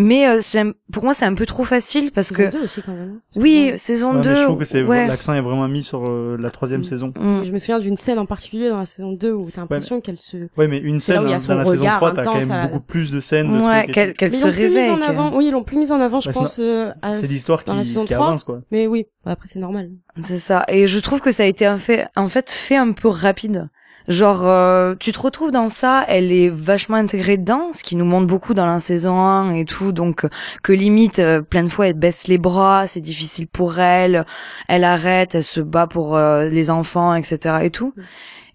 [0.00, 2.50] Mais euh, j'aime- pour moi, c'est un peu trop facile parce que...
[2.52, 3.16] Deux aussi, quand même.
[3.16, 3.20] hein.
[3.34, 4.30] Oui, saison Ouais, 2...
[4.30, 5.08] mais Je trouve que c'est ouais.
[5.08, 6.84] l'accent est vraiment mis sur euh, la troisième Mm.
[6.84, 7.08] saison.
[7.18, 7.42] Mm.
[7.44, 10.16] Je me souviens d'une scène en particulier dans la saison 2 où t'as l'impression qu'elle
[10.16, 10.36] se...
[10.56, 12.22] Ouais, mais une scène où il y a son dans la saison regard 3, t'as
[12.24, 14.90] quand même beaucoup plus de scènes de Ouais, qu'elle se réveille.
[14.90, 15.36] en avant.
[15.36, 16.58] Oui, ils l'ont plus mis en avant, je Bah, c'est pense.
[16.60, 18.28] euh, à- C'est l'histoire dans la qui, saison qui 3.
[18.28, 18.60] avance, quoi.
[18.70, 19.90] Mais oui, après c'est normal.
[20.22, 20.64] C'est ça.
[20.68, 23.68] Et je trouve que ça a été un fait, en fait, fait un peu rapide.
[24.08, 28.06] Genre, euh, tu te retrouves dans ça, elle est vachement intégrée dedans, ce qui nous
[28.06, 30.28] montre beaucoup dans la saison 1 et tout, donc euh,
[30.62, 34.24] que limite, euh, plein de fois, elle baisse les bras, c'est difficile pour elle,
[34.66, 37.56] elle arrête, elle se bat pour euh, les enfants, etc.
[37.62, 37.92] et tout.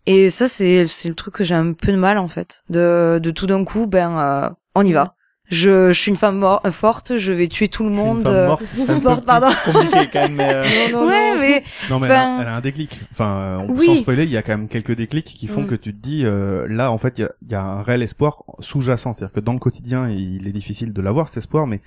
[0.08, 3.20] Et ça, c'est c'est le truc que j'ai un peu de mal, en fait, de,
[3.22, 5.16] de tout d'un coup, ben, euh, on y va.
[5.54, 8.08] Je, je suis une femme mor- forte, je vais tuer tout le Je suis une
[8.08, 8.24] monde.
[8.24, 8.64] femme euh, morte,
[9.20, 9.48] plus pardon.
[9.66, 11.40] compliqué quand même, mais euh, Non, non, ouais, non.
[11.40, 13.00] mais Non mais elle, a, elle a un déclic.
[13.12, 13.86] Enfin, euh, on- oui.
[13.86, 15.68] sans spoiler, il y a quand même quelques déclics qui font Mm.
[15.68, 17.82] que tu te dis euh, là en fait il y a, il y a un
[17.84, 21.68] réel espoir sous-jacent, c'est-à-dire que dans le quotidien il est difficile de l'avoir cet espoir,
[21.68, 21.82] mais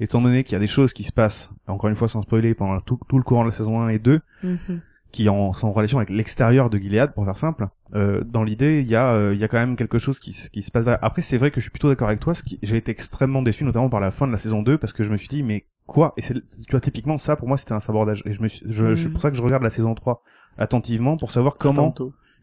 [0.00, 2.54] étant donné qu'il y a des choses qui se passent, encore une fois sans spoiler,
[2.54, 4.80] pendant tout, tout le courant de la saison 1 et 2, Mhm.
[5.12, 8.80] Qui en, sont en relation avec l'extérieur de Gilead, pour faire simple, euh, dans l'idée,
[8.80, 10.70] il y a, euh, il y a quand même quelque chose qui, se- qui se
[10.70, 10.86] passe.
[11.02, 12.32] Après, c'est vrai que je suis plutôt d'accord avec toi.
[12.62, 15.10] J'ai été extrêmement déçu, notamment par la fin de la saison 2, parce que je
[15.10, 16.14] me suis dit, mais quoi?
[16.16, 18.22] Et c'est, tu vois, typiquement ça, pour moi, c'était un sabordage.
[18.26, 19.12] Et je me, suis, je, c'est Mhm.
[19.12, 20.22] pour ça que je regarde la saison 3
[20.56, 21.94] attentivement pour savoir comment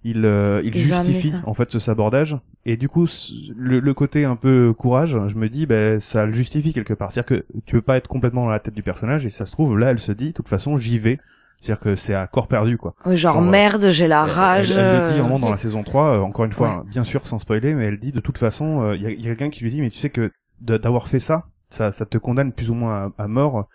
[0.03, 2.37] il, euh, il justifie en fait ce sabordage.
[2.65, 3.07] Et du coup,
[3.55, 7.11] le, le côté un peu courage, je me dis, ben ça le justifie quelque part.
[7.11, 9.51] C'est-à-dire que tu peux pas être complètement dans la tête du personnage, et ça se
[9.51, 11.19] trouve là, elle se dit, de toute façon, j'y vais
[11.61, 12.95] C'est-à-dire que c'est à corps perdu, quoi.
[13.05, 14.71] Ouais, Genre, Genre, merde, j'ai la rage.
[14.71, 16.73] Elle, elle le dit euh, vraiment dans la saison 3, euh, encore une fois, Ouais.
[16.75, 19.09] hein, bien sûr sans spoiler, mais elle dit de toute façon, euh, il y a,
[19.11, 21.91] il y a quelqu'un qui lui dit, mais tu sais que d'avoir fait ça, ça,
[21.91, 23.67] ça te condamne plus ou moins à, à mort,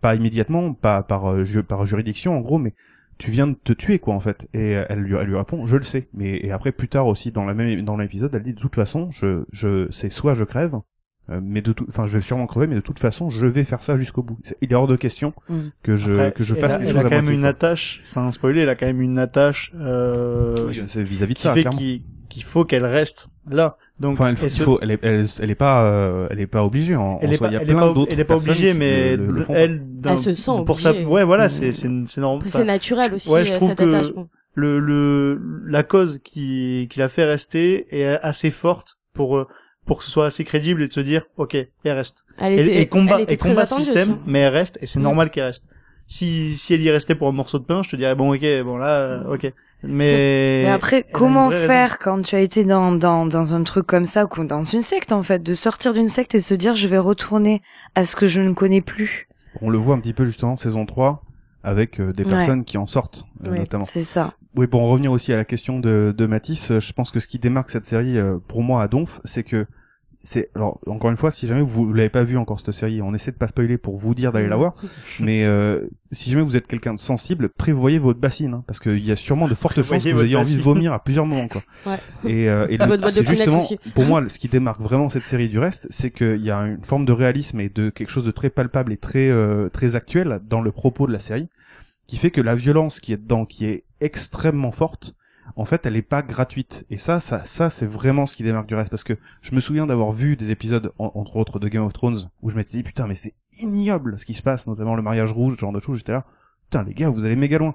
[0.00, 2.74] pas immédiatement, pas par, euh, par juridiction en gros, mais
[3.18, 4.48] tu viens de te tuer quoi en fait.
[4.54, 6.08] Et euh, elle lui, elle lui répond, je le sais.
[6.14, 8.74] Mais et après plus tard aussi dans la même dans l'épisode, elle dit de toute
[8.76, 10.76] façon, je, je, c'est soit je crève,
[11.30, 13.64] euh, mais de tout, enfin je vais sûrement crever, mais de toute façon je vais
[13.64, 14.38] faire ça jusqu'au bout.
[14.42, 15.58] C'est- Il est hors de question Mm.
[15.82, 17.48] que je Après, que je elle fasse elle chose a à quand même une quoi.
[17.50, 21.42] attache, sans spoiler, elle a quand même une attache euh, Oui, C'est vis-à-vis de qui
[21.44, 23.78] ça, fait qu'il qu'il faut qu'elle reste là.
[24.00, 26.62] Donc, Enfin, elle, ce- faut, elle est, elle, elle est pas, euh, elle est pas
[26.62, 27.46] obligée en, elle en est soi.
[27.46, 29.26] pas, Il y a elle est plein pas, d'autres elle est pas obligée, mais le-
[29.28, 31.06] le font, elle, Elle se sent pour obligée.
[31.06, 31.50] ouais, voilà, Mm.
[31.50, 32.46] c'est, c'est, c'est normal.
[32.46, 34.28] C'est naturel aussi, ouais, je euh, trouve cet que- attachement.
[34.54, 39.46] le, le, la cause qui, qui l'a fait rester est assez forte pour, euh,
[39.88, 42.24] pour que ce soit assez crédible et de se dire, ok, elle reste.
[42.38, 44.20] Elle Et, était, et combat, elle était et combat attendue système, aussi.
[44.26, 45.64] mais elle reste, et c'est normal qu'elle reste.
[46.06, 48.40] Si, si elle y restait pour un morceau de pain, je te dirais, bon, ok,
[48.64, 49.52] bon, là, euh, ok.
[49.82, 51.66] Mais, Mais après, comment raison.
[51.66, 54.82] faire quand tu as été dans, dans, dans un truc comme ça, ou dans une
[54.82, 57.62] secte en fait, de sortir d'une secte et se dire je vais retourner
[57.94, 59.28] à ce que je ne connais plus.
[59.62, 61.22] On le voit un petit peu justement saison 3
[61.62, 62.30] avec euh, des Ouais.
[62.30, 63.58] personnes qui en sortent euh, Ouais.
[63.60, 63.84] notamment.
[63.84, 64.32] C'est ça.
[64.56, 67.26] Oui, pour en revenir aussi à la question de, de Matisse, je pense que ce
[67.28, 69.66] qui démarque cette série euh, pour moi à Donf, c'est que
[70.22, 73.14] c'est alors encore une fois, si jamais vous, l'avez pas vu encore cette série, on
[73.14, 74.74] essaie de pas spoiler pour vous dire d'aller la voir,
[75.20, 79.04] mais euh, si jamais vous êtes quelqu'un de sensible, prévoyez votre bassine, hein, parce qu'il
[79.04, 81.48] y a sûrement de fortes chances que vous ayez envie de vomir à plusieurs moments,
[81.48, 81.62] quoi.
[81.86, 81.98] Ouais.
[82.30, 83.78] Et, euh, et le- c'est justement, aussi.
[83.94, 86.84] pour moi, ce qui démarque vraiment cette série du reste, c'est qu'il y a une
[86.84, 90.40] forme de réalisme et de quelque chose de très palpable et très euh, très actuel
[90.48, 91.48] dans le propos de la série,
[92.06, 95.14] qui fait que la violence qui est dedans, qui est extrêmement forte,
[95.56, 96.86] en fait, elle est pas gratuite.
[96.90, 99.60] Et ça, ça, ça, c'est vraiment ce qui démarque du reste, parce que je me
[99.60, 102.76] souviens d'avoir vu des épisodes, en- entre autres, de Game of Thrones, où je m'étais
[102.76, 105.72] dit putain, mais c'est ignoble ce qui se passe, notamment le mariage rouge, ce genre
[105.72, 105.98] de choses.
[105.98, 106.24] J'étais là,
[106.64, 107.74] putain, les gars, vous allez méga loin.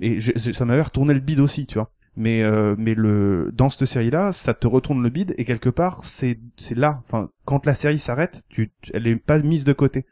[0.00, 1.90] Et je- ça m'avait retourné le bide aussi, tu vois.
[2.16, 5.68] Mais euh, mais le dans cette série là, ça te retourne le bide et quelque
[5.68, 7.00] part c'est c'est là.
[7.04, 10.06] Enfin, quand la série s'arrête, tu- elle est pas mise de côté.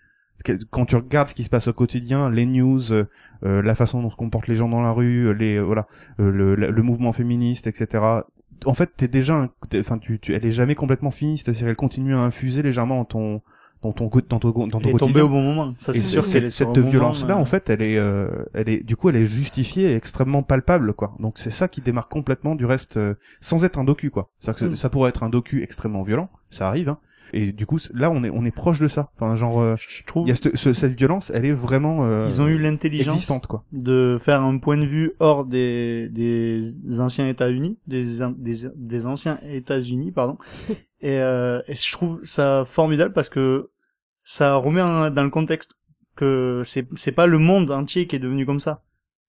[0.71, 3.05] Quand tu regardes ce qui se passe au quotidien, les news, euh,
[3.45, 5.87] euh, la façon dont se comportent les gens dans la rue, les euh, voilà,
[6.21, 8.05] euh, le, le, mouvement féministe, etc.
[8.65, 11.39] En fait, t'es déjà, enfin, tu, tu, elle est jamais complètement finie.
[11.39, 13.43] Cette série, elle continue à infuser légèrement dans ton
[13.83, 15.75] dans ton dans ton dans ton Elle est tombée au bon moment.
[15.79, 18.97] Ça, c'est sûr cette, cette violence-là, euh, en fait, elle est, euh, elle est, du
[18.97, 21.15] coup, elle est justifiée et extrêmement palpable, quoi.
[21.19, 24.31] Donc c'est ça qui démarque complètement du reste, euh, sans être un docu, quoi.
[24.41, 24.77] C'est-à-dire que Mm.
[24.77, 26.99] ça pourrait être un docu extrêmement violent, ça arrive, hein.
[27.33, 29.11] Et du coup, là, on est, on est proche de ça.
[29.17, 32.05] Enfin, genre, euh, je trouve il y a cette, ce- cette violence, elle est vraiment
[32.05, 33.65] euh, ils ont eu l'intelligence existante, quoi.
[33.73, 36.63] de faire un point de vue hors des, des
[37.01, 38.05] anciens États-Unis, des,
[38.37, 40.37] des, des anciens États-Unis, pardon.
[41.01, 43.71] et, euh, et je trouve ça formidable parce que
[44.25, 44.81] ça remet
[45.11, 45.77] dans le contexte
[46.15, 48.83] que c'est c'est pas le monde entier qui est devenu comme ça.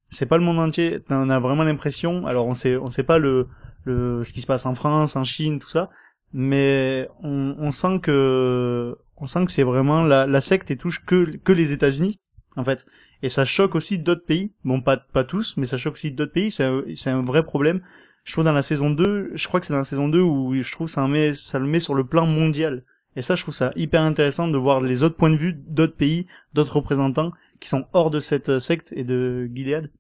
[0.10, 1.00] C'est pas le monde entier.
[1.10, 2.28] On a vraiment l'impression.
[2.28, 3.48] Alors on sait on sait pas le
[3.86, 5.90] le ce qui se passe en France, en Chine, tout ça,
[6.34, 11.06] mais on, on sent que on sent que c'est vraiment la, la secte et touche
[11.06, 12.20] que que les États-Unis
[12.56, 12.86] en fait.
[13.22, 14.54] Et ça choque aussi d'autres pays.
[14.64, 16.52] Bon, pas pas tous, mais ça choque aussi d'autres pays.
[16.52, 17.82] C'est c'est un vrai problème.
[18.26, 20.54] Je trouve dans la saison 2, je crois que c'est dans la saison 2 où
[20.54, 22.84] je trouve ça met ça le met sur le plan mondial.
[23.16, 25.96] Et ça, je trouve ça hyper intéressant de voir les autres points de vue d'autres
[25.96, 29.92] pays, d'autres représentants qui sont hors de cette secte et de Gilead.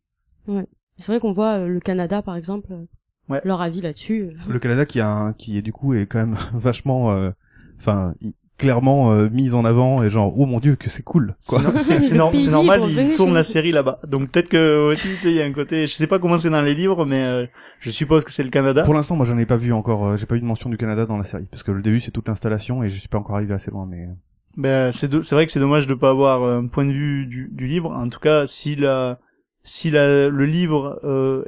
[0.98, 2.86] C'est vrai qu'on voit euh, le Canada, par exemple, euh,
[3.30, 3.42] Ouais.
[3.46, 4.24] leur avis là-dessus.
[4.32, 4.52] euh.
[4.52, 7.32] Le Canada qui a un, qui est du coup est quand même vachement, euh,
[7.80, 8.14] enfin,
[8.58, 11.62] clairement euh, mise en avant et genre, oh mon dieu, que c'est cool, quoi.
[11.82, 12.14] C'est
[12.50, 14.00] normal, ils tournent la série là-bas.
[14.08, 16.38] Donc peut-être que aussi, tu sais, il y a un côté, je sais pas comment
[16.38, 17.46] c'est dans les livres, mais euh,
[17.80, 18.84] je suppose que c'est le Canada.
[18.84, 20.06] Pour l'instant, moi, j'en ai pas vu encore.
[20.08, 22.00] euh, J'ai pas eu de mention du Canada dans la série parce que le début
[22.00, 24.08] c'est toute l'installation et je suis pas encore arrivé assez loin, mais.
[24.56, 27.26] Ben c'est do- c'est vrai que c'est dommage de pas avoir un point de vue
[27.26, 27.92] du, du livre.
[27.92, 29.18] En tout cas, si la
[29.64, 31.44] si la, le livre euh,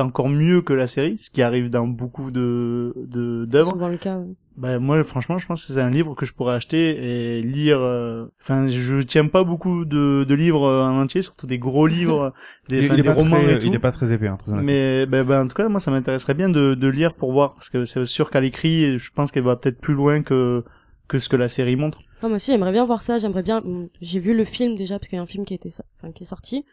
[0.00, 3.88] encore mieux que la série, ce qui arrive dans beaucoup de de C'est d'œuvres, souvent
[3.88, 4.18] le cas.
[4.18, 4.34] ouais.
[4.56, 7.78] ben moi franchement, je pense que c'est un livre que je pourrais acheter et lire.
[7.80, 11.86] euh, Enfin, je tiens pas beaucoup de, de livres euh, en entier, surtout des gros
[11.96, 12.32] livres,
[12.68, 13.66] des, il, il des pas romans très, et tout.
[13.66, 14.52] il est pas très épais, hein, très.
[14.52, 17.54] Mais ben, ben, en tout cas, moi, ça m'intéresserait bien de, de lire pour voir,
[17.54, 20.64] parce que c'est sûr qu'à l'écrit, je pense qu'elle va peut-être plus loin que
[21.08, 21.98] que ce que la série montre.
[22.22, 23.18] Ah, moi aussi, j'aimerais bien voir ça.
[23.18, 23.60] J'aimerais bien.
[23.62, 26.12] mm, J'ai vu le film déjà parce qu'il y a un film qui so- enfin,
[26.12, 26.64] qui est sorti.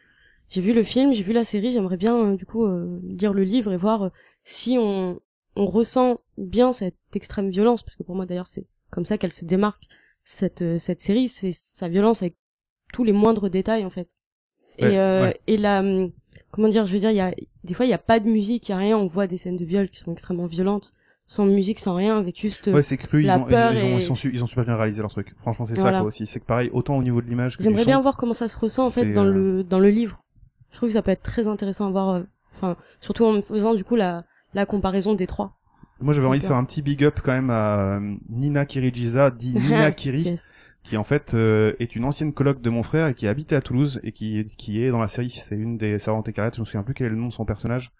[0.49, 1.71] J'ai vu le film, j'ai vu la série.
[1.71, 4.09] J'aimerais bien euh, du coup euh, lire le livre et voir euh,
[4.43, 5.19] si on
[5.55, 9.33] on ressent bien cette extrême violence, parce que pour moi d'ailleurs c'est comme ça qu'elle
[9.33, 9.83] se démarque
[10.23, 12.35] cette cette série, c'est sa violence avec
[12.93, 14.09] tous les moindres détails en fait.
[14.79, 15.39] Ouais, et euh, ouais.
[15.47, 16.11] et la hum,
[16.51, 17.33] comment dire, je veux dire, il y a
[17.63, 18.97] des fois il y a pas de musique, il y a rien.
[18.97, 20.93] On voit des scènes de viol qui sont extrêmement violentes,
[21.25, 22.67] sans musique, sans rien, avec juste.
[22.67, 23.21] Ouais, c'est cru.
[23.23, 24.75] Ils la ont, ils, peur ils, ont, et- ils, sont su- ils ont super bien
[24.75, 25.33] réalisé leur truc.
[25.37, 26.27] Franchement, c'est ça quoi aussi.
[26.27, 28.57] C'est que pareil, autant au niveau de l'image que J'aimerais bien voir comment ça se
[28.59, 30.23] ressent en fait dans euh, le dans le livre.
[30.77, 32.21] Je trouve que ça peut être très intéressant à voir, euh,
[32.53, 35.57] enfin, surtout en faisant du coup la, la comparaison des trois.
[35.99, 39.31] Moi, j'avais envie de faire un petit big up quand même à euh, Nina Kirigiza,
[39.31, 40.45] dit Nina Kiri, Yes.
[40.83, 43.61] qui en fait euh, est une ancienne coloc de mon frère et qui habitait à
[43.61, 45.31] Toulouse et qui qui est dans la série.
[45.31, 46.57] C'est une des servantes écarlates.
[46.57, 47.91] Je me souviens plus quel est le nom de son personnage.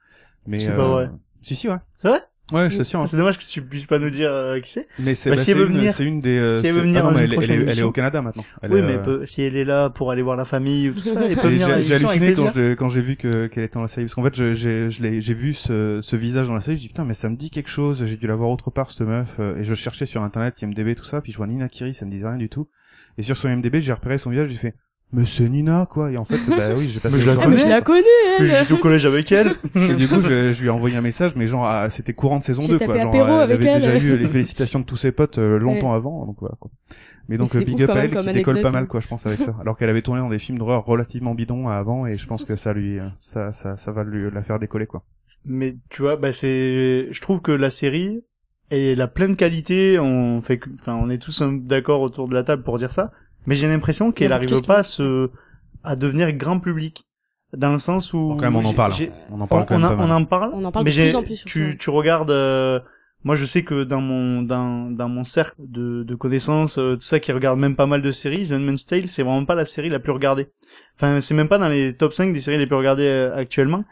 [0.45, 1.09] Mais C'est pas vrai.
[1.41, 1.78] Si si ouais.
[1.99, 2.19] C'est vrai?
[2.51, 3.01] Ouais, je t'assure.
[3.01, 3.07] hein.
[3.07, 4.87] C'est dommage que tu puisses pas nous dire euh, qui c'est.
[4.99, 6.37] Mais c'est Bah, bah, si elle c'est veut une, venir- c'est une des.
[6.37, 7.63] euh, si elle veut venir ah non, dans mais une elle, elle est, elle est
[7.65, 7.87] émission.
[7.87, 8.45] au Canada maintenant.
[8.61, 10.89] Elle oui, est, mais euh, peut- si elle est là pour aller voir la famille
[10.89, 13.81] ou tout ça, elle peut venir J'ai halluciné quand j'ai vu que qu'elle était dans
[13.81, 16.81] la série parce qu'en fait j'ai j'ai vu ce, ce visage dans la série je
[16.83, 19.01] dis putain mais ça me dit quelque chose j'ai dû la voir autre part cette
[19.07, 21.93] meuf euh, et je cherchais sur internet IMDb tout ça puis je vois Nina Kiri
[21.93, 22.69] ça me disait rien du tout
[23.17, 24.75] et sur son IMDb j'ai repéré son visage j'ai fait
[25.14, 27.39] mais c'est Nina quoi et en fait bah oui j'ai passé Mais je la le
[27.49, 27.70] mais je connais.
[27.70, 28.01] la connais,
[28.39, 28.45] elle.
[28.45, 29.55] J'étais au collège avec elle.
[29.76, 32.39] et du coup je, je lui ai envoyé un message mais genre ah, c'était courant
[32.39, 33.82] de saison J'ai 2 tapé quoi genre apéro elle avec avait elle.
[33.82, 36.72] déjà eu les félicitations de tous ses potes euh, longtemps avant donc voilà quoi
[37.30, 38.88] mais donc euh, big up à elle qui décolle pas mal hein.
[38.88, 41.70] quoi je pense avec ça alors qu'elle avait tourné dans des films d'horreur relativement bidons
[41.70, 44.60] avant et je pense que ça lui euh, ça ça ça va lui la faire
[44.60, 45.03] décoller quoi
[45.45, 48.24] Mais tu vois, bah c'est, je trouve que la série
[48.70, 49.97] elle a plein de qualités.
[49.97, 52.91] On fait, que- enfin, on est tous euh, d'accord autour de la table pour dire
[52.91, 53.12] ça.
[53.47, 55.31] Mais j'ai l'impression qu'elle Il y a arrive beaucoup de pas à se,
[55.83, 57.05] à devenir grand public,
[57.53, 58.17] dans le sens où.
[58.29, 60.15] Bon, quand même on en parle j'ai- on en On, parle quand on, même en-
[60.17, 60.51] on parle.
[60.53, 61.77] On en parle mais de j'ai- plus en plus tu, ça.
[61.77, 62.29] tu regardes.
[62.31, 62.79] euh,
[63.23, 67.01] moi, je sais que dans mon dans dans mon cercle de, de connaissances, euh, tout
[67.05, 69.65] ça, qui regarde même pas mal de séries, The Handmaid's Tale, c'est vraiment pas la
[69.65, 70.47] série la plus regardée.
[70.95, 73.83] Enfin, c'est même pas dans les top 5 des séries les plus regardées euh, actuellement.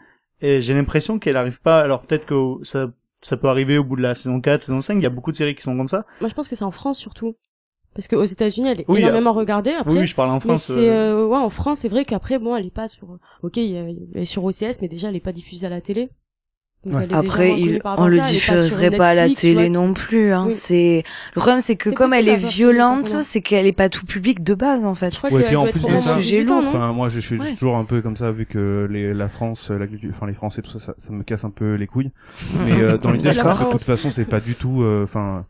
[0.42, 1.80] Et j'ai l'impression qu'elle arrive pas.
[1.80, 2.90] Alors peut-être que ça
[3.22, 4.94] ça peut arriver au bout de la saison 4, saison 5.
[4.96, 6.04] Il y a beaucoup de séries qui sont comme ça.
[6.20, 7.34] Moi, je pense que c'est en France surtout.
[7.96, 9.72] Parce qu'aux États-Unis, elle est Oui, énormément regardée.
[9.72, 10.64] Après, oui, oui, je parle en mais France.
[10.66, 13.08] c'est euh, euh, ouais en France, c'est vrai qu'après, bon, elle est pas sur.
[13.42, 16.10] Ok, elle est sur OCS, mais déjà, elle est pas diffusée à la télé.
[16.84, 17.08] Ouais.
[17.12, 20.32] Après, il, on le pas diffuserait pas à la télé non plus.
[20.32, 20.44] Hein.
[20.46, 20.52] Oui.
[20.52, 21.02] C'est
[21.34, 24.54] le problème, c'est que comme elle est violente, c'est qu'elle est pas tout public de
[24.54, 25.12] base en fait.
[25.12, 26.92] Je crois Ouais, puis en plus être de au ça- moins 18 ans, non Enfin,
[26.92, 27.54] moi, je suis Ouais.
[27.54, 30.70] toujours un peu comme ça, vu que les, la France, la enfin les Français, tout
[30.70, 32.12] ça, ça, ça me casse un peu les couilles.
[32.66, 34.82] Mais euh, dans l'idée, je que de toute façon, c'est pas du tout.
[34.82, 35.44] euh, Enfin,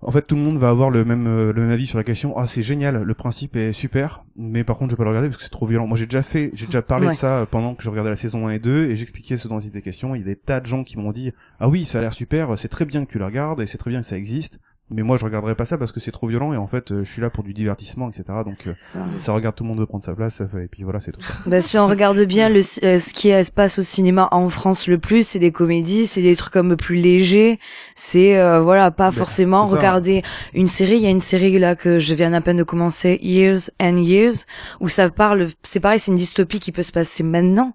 [0.00, 2.04] en fait, tout le monde va avoir le même euh, le même avis sur la
[2.04, 2.36] question.
[2.36, 5.28] Ah, c'est génial, le principe est super, mais par contre, je vais pas le regarder
[5.28, 5.86] parce que c'est trop violent.
[5.88, 7.14] Moi, j'ai déjà fait, j'ai déjà parlé Ouais.
[7.14, 9.48] de ça euh, pendant que je regardais la saison 1 et 2 et j'expliquais ce
[9.48, 10.14] dont il était question.
[10.14, 12.12] Il y a des tas de gens qui m'ont dit ah oui, ça a l'air
[12.12, 14.60] super, c'est très bien que tu le regardes et c'est très bien que ça existe.
[14.90, 17.04] Mais moi, je regarderai pas ça parce que c'est trop violent et en fait, euh,
[17.04, 18.24] je suis là pour du divertissement, etc.
[18.44, 19.00] Donc, euh, Ça.
[19.18, 21.20] ça regarde tout le monde veut prendre sa place et puis voilà c'est tout.
[21.46, 24.86] Bah, si on regarde bien le, euh, ce qui se passe au cinéma en France
[24.86, 27.58] le plus, c'est des comédies, c'est des trucs un peu plus légers.
[27.94, 30.22] C'est euh, voilà, pas Ben, forcément regarder
[30.54, 30.96] une série.
[30.96, 33.98] Il y a une série là que je viens à peine de commencer, Years and
[33.98, 34.46] Years,
[34.80, 35.48] où ça parle.
[35.62, 37.74] C'est pareil, c'est une dystopie qui peut se passer maintenant,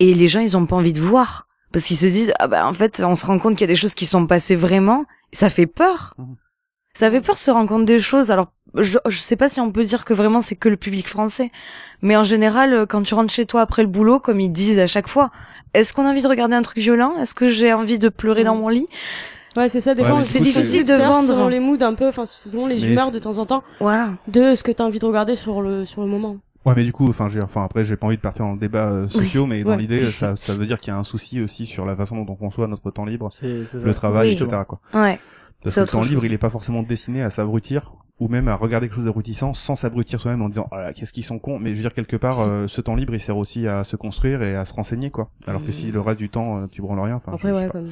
[0.00, 2.66] et les gens ils ont pas envie de voir parce qu'ils se disent ah bah
[2.66, 5.04] en fait on se rend compte qu'il y a des choses qui sont passées vraiment.
[5.32, 6.14] Ça fait peur.
[6.18, 6.36] Mhm.
[6.94, 8.30] Ça fait peur de se rendre compte des choses.
[8.30, 11.08] Alors je, je sais pas si on peut dire que vraiment c'est que le public
[11.08, 11.50] français.
[12.02, 14.78] Mais en général, euh, quand tu rentres chez toi après le boulot, comme ils disent
[14.78, 15.30] à chaque fois,
[15.74, 17.14] est-ce qu'on a envie de regarder un truc violent?
[17.18, 18.86] Est-ce que j'ai envie de pleurer dans mon lit?
[19.56, 19.94] Ouais, c'est ça.
[19.94, 21.26] Des Ouais, fois, c'est difficile de vendre.
[21.28, 24.10] selon les moods un peu, enfin selon les Mais humeurs de temps en temps, Voilà.
[24.28, 26.36] de ce que t'as envie de regarder sur le sur le moment.
[26.66, 28.58] Ouais mais du coup enfin j'ai enfin après j'ai pas envie de partir dans le
[28.58, 29.76] débat euh, sociaux mais dans Ouais.
[29.78, 32.26] l'idée ça ça veut dire qu'il y a un souci aussi sur la façon dont
[32.30, 33.86] on conçoit notre temps libre, c'est c'est ça.
[33.86, 34.34] le travail Oui.
[34.34, 34.78] etc quoi.
[34.92, 35.18] Ouais.
[35.62, 36.10] Parce que le temps chose.
[36.10, 39.54] libre il est pas forcément destiné à s'abrutir ou même à regarder quelque chose d'abrutissant
[39.54, 41.94] sans s'abrutir soi-même en disant ah là qu'est-ce qu'ils sont cons mais je veux dire
[41.94, 44.74] quelque part euh, ce temps libre il sert aussi à se construire et à se
[44.74, 47.48] renseigner quoi alors que si le reste du temps euh, tu branles rien enfin Après,
[47.48, 47.78] je- je sais ouais, pas.
[47.78, 47.88] comme.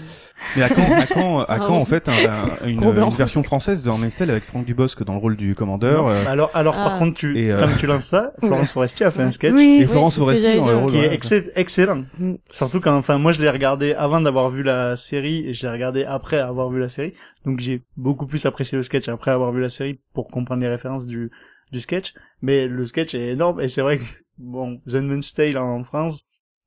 [0.57, 3.83] Mais à quand, à quand, à Ah quand en fait un- un- une, version française
[3.83, 6.99] de Handmaid's avec Franck Dubosc dans le rôle du commandeur euh, Alors, alors par Ah.
[6.99, 9.79] contre, tu, Et, euh, comme tu lances ça, Florence Foresti a fait un sketch Oui.
[9.81, 11.19] et Florence c'est ce que Foresti j'allais dans le rôle qui est
[11.57, 12.05] excellent.
[12.19, 12.35] Mm.
[12.51, 15.73] Surtout quand, enfin, moi je l'ai regardé avant d'avoir vu la série et je l'ai
[15.73, 17.15] regardé après avoir vu la série.
[17.49, 20.69] Donc j'ai beaucoup plus apprécié le sketch après avoir vu la série pour comprendre les
[20.69, 21.31] références du
[21.73, 22.13] du sketch.
[22.43, 24.05] Mais le sketch est énorme et c'est vrai que
[24.37, 26.25] bon, The Handmaid's Tale en France.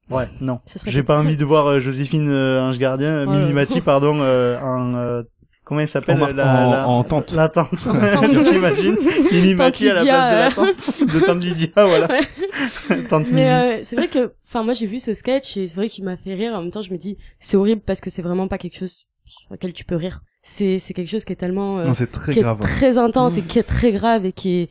[0.10, 0.60] Ouais, non.
[0.88, 3.26] J'ai pas envie de voir euh, Joséphine euh, Ange Gardien, euh.
[3.28, 5.22] Minimati, pardon, euh, en euh,
[5.64, 7.32] comment elle s'appelle En mar- la, en- la, en tante.
[7.34, 7.78] La tante.
[7.78, 8.98] T'imagines
[9.32, 10.74] Minimati à la place de la euh.
[10.74, 12.08] tante, de tante Lydia, voilà.
[13.08, 13.36] tante Mimi.
[13.42, 16.04] Mais euh, c'est vrai que, enfin, moi j'ai vu ce sketch et c'est vrai qu'il
[16.04, 16.54] m'a fait rire.
[16.56, 19.06] En même temps, je me dis, c'est horrible parce que c'est vraiment pas quelque chose
[19.26, 20.22] sur lequel tu peux rire.
[20.42, 22.60] C'est c'est quelque chose qui est tellement euh, Non c'est très qui est grave.
[22.60, 24.70] très intense et qui est très grave et qui est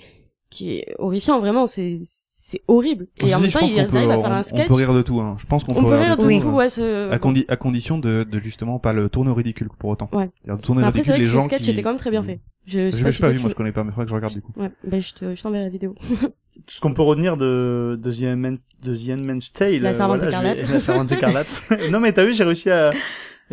[0.50, 1.38] qui est horrifiant.
[1.38, 3.06] Vraiment, c'est c'est horrible.
[3.22, 4.66] Et Je en même je temps, ils arrivent peut- à faire on- un On sketch.
[4.66, 5.36] peut rire de tout hein.
[5.38, 6.40] Je pense qu'on On peut rire de Oui.
[6.40, 6.68] tout, ouais.
[6.68, 10.10] ce- à, condi- à condition de, de justement pas le tourner au ridicule pour autant.
[10.12, 10.28] Ouais.
[10.60, 11.70] Tourner après, c'est ridicule vrai les que ce gens sketch qui...
[11.70, 12.40] était quand même très bien fait.
[12.66, 14.32] Je, Je si pas vu, tu- moi je connais pas, mais faudrait que je regarde
[14.34, 14.52] du coup.
[14.56, 15.94] Ouais, ben je te, je t'enverrai la vidéo.
[16.66, 19.80] ce qu'on peut retenir de, de The Handmaid's, de The Handmaid's Tale.
[19.80, 20.70] La euh, Servante voilà, je vais- écarlate.
[20.74, 21.62] La Servante écarlate.
[21.92, 22.90] non, mais t'as vu, j'ai réussi à,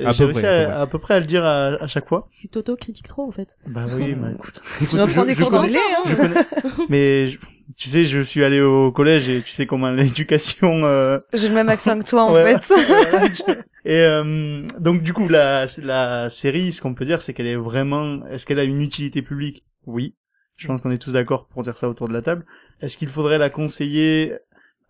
[0.05, 0.81] À j'ai peu réussi près, à peu à, près.
[0.81, 2.27] à peu près à le dire à, à chaque fois.
[2.39, 3.57] Tu t'auto-critiques trop, en fait.
[3.65, 4.61] Bah oui, bah écoute.
[4.79, 6.41] Tu vas prendre des cours d'anglais, hein je connais,
[6.89, 7.39] mais je-
[7.75, 10.85] tu sais, je suis allé au collège et tu sais comment l'éducation.
[10.85, 11.19] Euh...
[11.33, 12.57] J'ai le même accent que toi en Ouais.
[12.59, 12.73] fait.
[13.85, 17.55] et euh, donc du coup, la la série, ce qu'on peut dire, c'est qu'elle est
[17.57, 18.25] vraiment.
[18.27, 19.65] Est-ce qu'elle a une utilité publique?
[19.85, 20.15] Oui.
[20.55, 22.45] Je pense qu'on est tous d'accord pour dire ça autour de la table.
[22.81, 24.33] Est-ce qu'il faudrait la conseiller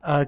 [0.08, 0.26] à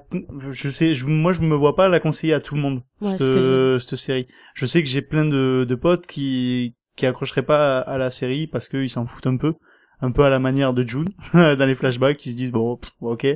[0.50, 3.10] je sais je, moi je me vois pas la conseiller à tout le monde Ouais,
[3.10, 4.26] cette, que cette série.
[4.54, 8.10] Je sais que j'ai plein de, de potes qui qui accrocheraient pas à, à la
[8.10, 9.54] série parce qu'ils s'en foutent un peu
[10.02, 12.92] un peu à la manière de June dans les flashbacks ils se disent bon pff,
[13.00, 13.26] ok.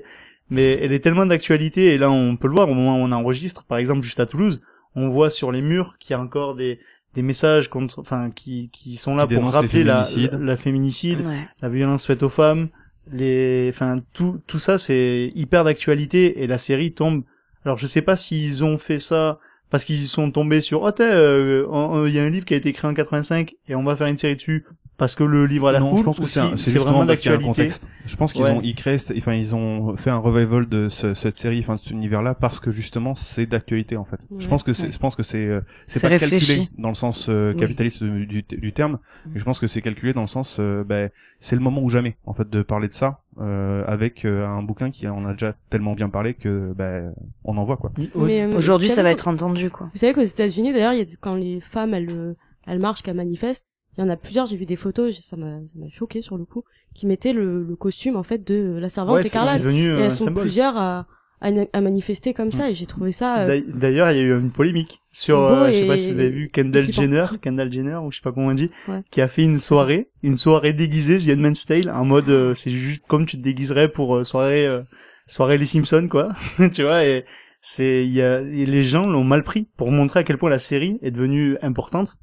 [0.51, 3.12] Mais elle est tellement d'actualité et là on peut le voir au moment où on
[3.12, 4.61] enregistre par exemple juste à Toulouse
[4.95, 6.78] on voit sur les murs qu'il y a encore des
[7.14, 11.26] des messages contre enfin qui qui sont là Qui pour rappeler la, la la féminicide
[11.26, 11.45] Ouais.
[11.62, 12.68] la violence faite aux femmes,
[13.12, 17.24] les, enfin tout tout ça c'est hyper d'actualité et la série tombe.
[17.64, 19.38] Alors je sais pas s'ils ont fait ça
[19.70, 22.68] parce qu'ils sont tombés sur oh euh, il y a un livre qui a été
[22.68, 24.64] écrit en 85 et on va faire une série dessus
[25.05, 26.26] parce que le livre a l'air non, cool je pense que
[26.57, 27.44] c'est vraiment d'actualité.
[27.44, 27.88] contexte.
[28.07, 28.52] Je pense qu'ils Ouais.
[28.52, 31.78] ont ils créent, enfin ils ont fait un revival de ce- cette série, enfin de
[31.80, 34.26] cet univers-là, parce que justement c'est d'actualité en fait.
[34.38, 34.92] Je pense que c'est, Ouais.
[34.92, 36.46] je pense que c'est, euh, c'est C'est pas réfléchi.
[36.46, 38.92] calculé dans le sens euh, capitaliste du, du, du terme.
[38.94, 38.98] Mm.
[39.34, 41.90] mais Je pense que c'est calculé dans le sens, euh, ben, c'est le moment ou
[41.90, 45.32] jamais en fait de parler de ça euh, avec euh, un bouquin qui en a
[45.32, 47.12] déjà tellement bien parlé que ben
[47.44, 47.92] on en voit quoi.
[48.14, 49.90] Mais, euh, Aujourd'hui, ça va être entendu quoi.
[49.92, 52.36] Vous savez qu'aux États-Unis, d'ailleurs, il y a quand les femmes elles
[52.66, 53.66] elles marchent, qu'elles manifestent,
[53.97, 54.47] il y en a plusieurs.
[54.47, 55.59] J'ai vu des photos, ça m'a
[55.90, 56.64] choqué sur le coup,
[56.95, 59.59] qui mettaient le, le costume en fait de la servante Ouais, écarlate.
[59.59, 60.42] devenu Et euh, un elles sont symbole.
[60.45, 61.07] plusieurs à,
[61.40, 63.40] à, à manifester comme ça, et j'ai trouvé ça.
[63.40, 65.99] euh, D'ail- D'ailleurs, il y a eu une polémique sur, euh, je sais pas et-
[66.01, 66.90] si vous avez vu Kendall.
[66.92, 69.03] Jenner, Kendall Jenner ou je sais pas comment on dit, Ouais.
[69.11, 72.70] qui a fait une soirée, une soirée déguisée The Handmaid's Tale en mode euh, c'est
[72.70, 74.82] juste comme tu te déguiserais pour euh, soirée euh,
[75.26, 76.30] soirée les Simpsons quoi,
[76.74, 77.24] tu vois et
[77.61, 80.51] c'est il y a et les gens l'ont mal pris pour montrer à quel point
[80.51, 82.16] la série est devenue importante,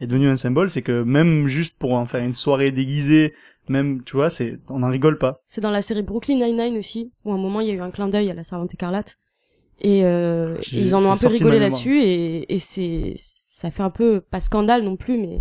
[0.00, 3.34] est devenue un symbole, c'est que même juste pour en faire une soirée déguisée,
[3.68, 5.40] même tu vois, c'est on en rigole pas.
[5.46, 7.80] C'est dans la série Brooklyn Nine-Nine aussi, où à un moment il y a eu
[7.80, 9.16] un clin d'œil à la servante écarlate.
[9.80, 13.82] Et, euh, et ils en ont un peu rigolé là-dessus, et, et c'est, ça fait
[13.82, 15.40] un peu, pas scandale non plus, mais.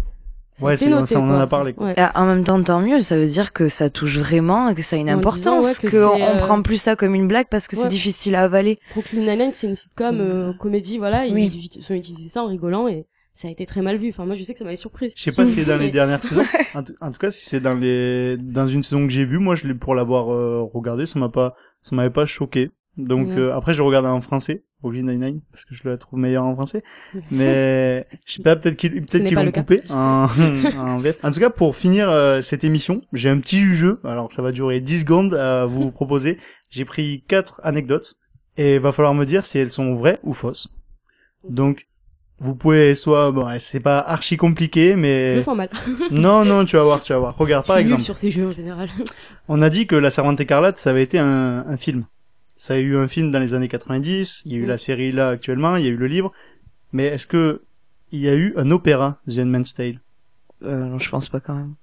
[0.61, 1.87] Ouais, c'est- noté, ça, on en a parlé, quoi.
[1.87, 1.93] Ouais.
[1.97, 4.81] Et en même temps, tant mieux, ça veut dire que ça touche vraiment et que
[4.83, 7.15] ça a une En disant, importance, ouais, que qu'on euh, on prend plus ça comme
[7.15, 8.79] une blague parce que c'est difficile à avaler.
[8.93, 11.51] Brooklyn Nine-Nine, c'est une sitcom, euh, comédie, voilà, Oui.
[11.53, 14.09] ils ut- ont utilisé ça en rigolant, et ça a été très mal vu.
[14.09, 15.13] Enfin, moi, je sais que ça m'avait surprise.
[15.17, 16.43] Je sais pas si c'est dans les dernières saisons.
[16.75, 19.39] En, tout- en tout cas, si c'est dans les dans une saison que j'ai vue,
[19.39, 22.69] moi je l'ai pour l'avoir euh, regardé, ça m'a pas ça m'avait pas choqué.
[22.95, 23.37] Donc Ouais.
[23.39, 26.53] euh, après je regarde en français, Brooklyn Nine-Nine parce que je la trouve meilleure en
[26.53, 26.83] français.
[27.31, 30.27] Mais je sais pas peut-être qu'ils peut-être qu'ils l'ont coupé en
[30.77, 30.99] en.
[31.23, 33.99] En tout cas, pour finir euh, cette émission, j'ai un petit jeu.
[34.03, 36.37] Alors ça va durer 10 secondes à vous proposer.
[36.69, 38.13] J'ai pris quatre anecdotes
[38.57, 40.67] et va falloir me dire si elles sont vraies ou fausses.
[41.49, 41.87] Donc
[42.43, 45.69] vous pouvez soit bon, c'est pas archi compliqué Je mais le sens mal.
[46.11, 47.37] non, non, tu vas voir, tu vas voir.
[47.37, 48.89] Regarde, par Je suis nulle exemple, sur ces jeux en général.
[49.47, 52.05] on a dit que La Servante écarlate, ça avait été un, un film.
[52.55, 55.11] Ça a eu un film dans les années 90, il y a eu la série
[55.11, 56.31] là actuellement, il y a eu le livre.
[56.91, 57.63] Mais est-ce que
[58.11, 59.99] il y a eu un opéra, The Handmaid's Tale?
[60.63, 61.73] Euh, non, je pense pas quand même.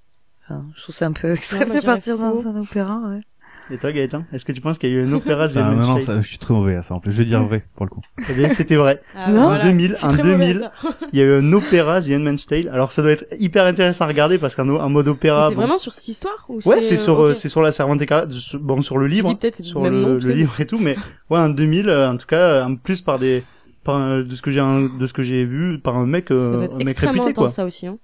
[0.43, 2.21] Enfin, je trouve ça un peu extrême de je partir faux.
[2.43, 3.21] dans un opéra, ouais.
[3.69, 5.71] Et toi, Gaëtan, est-ce que tu penses qu'il y a eu un opéra The Ah,
[5.71, 7.11] non, non, ça, je suis très mauvais à ça en plus.
[7.13, 8.01] Je vais dire vrai pour le coup.
[8.29, 9.01] Eh bien, c'était vrai.
[9.15, 9.41] Ah, Non.
[9.43, 9.63] En voilà.
[9.63, 10.71] 2000, Je suis en très mauvaise à 2000, ça.
[11.13, 12.69] il y a eu un opéra The Handmaid's Tale.
[12.73, 15.61] Alors ça doit être hyper intéressant à regarder parce qu'en en mode opéra, C'est bon,
[15.61, 18.81] vraiment sur cette histoire ou ouais, c'est sur, euh, c'est sur la Servante écarlate, bon,
[18.81, 19.29] sur le livre.
[19.29, 20.95] dis peut-être sur même le, nom, le livre et tout mais
[21.29, 23.43] ouais en 2000 euh, en tout cas en plus par des
[23.83, 26.33] par un- de ce que j'ai de ce que j'ai vu par un mec Ça
[26.33, 27.97] euh, doit être un mec extrêmement réputé quoi intense ça aussi, hein.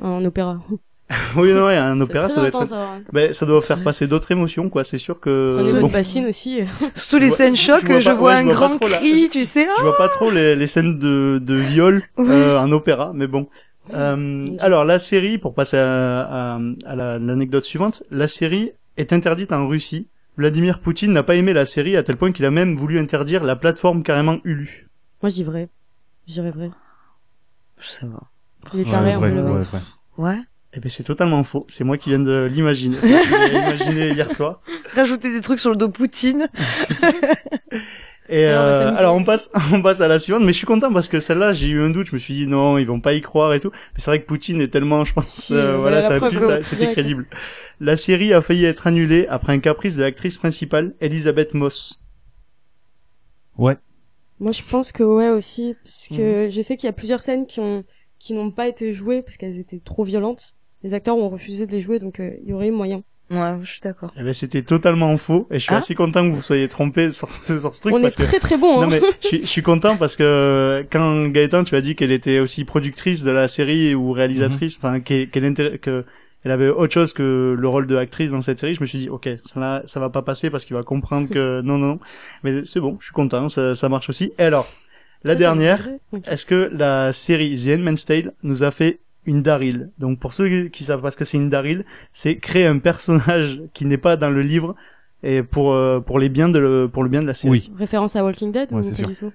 [0.00, 0.58] En opéra.
[1.36, 2.98] oui non ouais un opéra ça doit être intense, à voir.
[3.12, 5.92] ben, ça doit faire passer d'autres émotions quoi c'est sûr Au que niveau bon de
[5.92, 6.60] bassine aussi.
[6.94, 8.88] Surtout les scènes je chocs, vois je pas- vois ouais, un je vois pas grand
[8.88, 9.66] la- cri, tu sais.
[9.78, 12.26] je vois pas trop les, les scènes de de viol Ouais.
[12.30, 13.48] euh, en opéra mais bon
[13.92, 16.20] euh, alors la série pour passer à,
[16.54, 20.06] à, à la- l'anecdote suivante la série est interdite en Russie
[20.36, 23.42] Vladimir Poutine n'a pas aimé la série à tel point qu'il a même voulu interdire
[23.42, 24.88] la plateforme carrément Hulu
[25.22, 25.68] Moi, j'y vrai.
[26.26, 26.70] J'irais vrai.
[27.78, 28.30] Je sais pas.
[28.72, 29.80] Les Ouais, tarés, on vrai, peut le ouais, vrai.
[30.16, 30.38] Ouais.
[30.72, 31.66] Eh ben c'est totalement faux.
[31.68, 32.96] C'est moi qui viens de l'imaginer.
[33.52, 34.60] Imaginé hier soir.
[34.94, 36.48] Rajouter des trucs sur le dos Poutine.
[38.32, 40.42] Et Alors, on va euh, alors on passe, on passe à la suivante.
[40.44, 42.06] Mais je suis content parce que celle-là, j'ai eu un doute.
[42.06, 43.70] Je me suis dit non, ils vont pas y croire et tout.
[43.72, 46.38] Mais c'est vrai que Poutine est tellement, je pense, Si, euh, voilà, ça a pu,
[46.62, 47.26] c'était crédible.
[47.80, 52.00] La série a failli être annulée après un caprice de l'actrice principale, Elisabeth Moss.
[53.58, 53.76] Ouais.
[54.38, 56.50] Moi, je pense que ouais aussi, parce que Mhm.
[56.52, 57.82] je sais qu'il y a plusieurs scènes qui ont
[58.20, 60.54] qui n'ont pas été jouées parce qu'elles étaient trop violentes.
[60.82, 63.02] Les acteurs ont refusé de les jouer, donc euh, il y aurait eu moyen.
[63.30, 64.10] Ouais, je suis d'accord.
[64.18, 65.46] Eh ben c'était totalement faux.
[65.52, 65.78] Et je suis Ah.
[65.78, 68.24] assez content que vous soyez trompé sur, ce- sur ce truc On est parce que
[68.24, 68.78] très très bon.
[68.80, 68.86] Non Hein.
[68.88, 72.40] mais je suis, je suis content parce que quand Gaëtan tu as dit qu'elle était
[72.40, 76.04] aussi productrice de la série ou réalisatrice, enfin qu'elle qu'elle intér- que
[76.42, 78.98] elle avait autre chose que le rôle de actrice dans cette série, je me suis
[78.98, 81.86] dit, ok, ça, va- ça va pas passer parce qu'il va comprendre que non, non,
[81.88, 81.98] non.
[82.42, 84.32] Mais c'est bon, je suis content, ça, ça marche aussi.
[84.38, 84.66] Et alors,
[85.22, 86.26] la dernière, Ok.
[86.26, 90.64] est-ce que la série The Handmaid's Tale nous a fait une Daryl Donc pour ceux
[90.68, 94.16] qui savent pas ce que c'est une Daryl, c'est créer un personnage qui n'est pas
[94.16, 94.74] dans le livre
[95.22, 97.50] et pour euh, pour les biens de le, pour le bien de la série.
[97.50, 97.72] Oui.
[97.78, 99.06] Référence à Walking Dead Ouais, ou pas sûr.
[99.08, 99.32] du tout?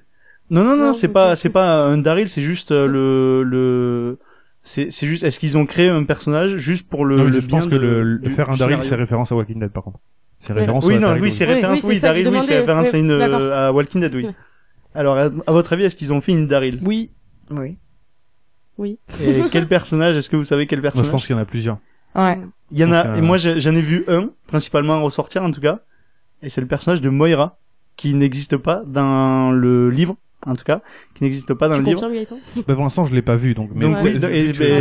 [0.49, 4.19] Non non non, Non, c'est pas c'est pas un Daryl, c'est juste euh, le le
[4.63, 7.39] c'est c'est juste est-ce qu'ils ont créé un personnage juste pour le, Non, mais le
[7.41, 9.59] je bien pense que de- le, le- du- faire un Daryl, c'est référence à Walking
[9.59, 9.99] Dead, par contre.
[10.39, 10.59] C'est Ouais.
[10.59, 12.39] référence Oui à non, Daryl oui, c'est Oui, référence oui, oui, c'est que Daryl oui,
[12.39, 14.27] référence à une euh, à Walking Dead oui.
[14.93, 16.79] Alors à, à votre avis, est-ce qu'ils ont fait une Daryl?
[16.83, 17.11] Oui.
[17.51, 17.77] Oui.
[18.83, 21.41] Et quel personnage Est-ce que vous savez quel Moi, personnage je pense qu'il y en
[21.41, 21.77] a plusieurs.
[22.15, 22.39] Ouais.
[22.71, 25.51] Il y en a, Donc, euh, et moi j'en ai vu un, principalement ressortir en
[25.51, 25.79] tout cas,
[26.41, 27.59] et c'est le personnage de Moira,
[27.97, 30.15] qui n'existe pas dans le livre,
[30.45, 30.81] en tout cas,
[31.13, 32.09] qui n'existe pas dans Tu le livre.
[32.09, 32.37] Gaëtan?
[32.67, 33.69] Bah, pour l'instant, je l'ai pas vu, donc.
[33.73, 34.13] Mais Donc, Ouais.
[34.13, 34.29] oui, ben,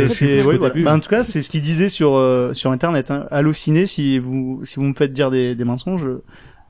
[0.01, 0.75] que c'est, oui, voilà.
[0.81, 3.11] Bah, en tout cas, c'est ce qu'il disait sur euh, sur internet.
[3.11, 3.25] Hein.
[3.31, 6.07] Halluciné, si vous si vous me faites dire des, des mensonges,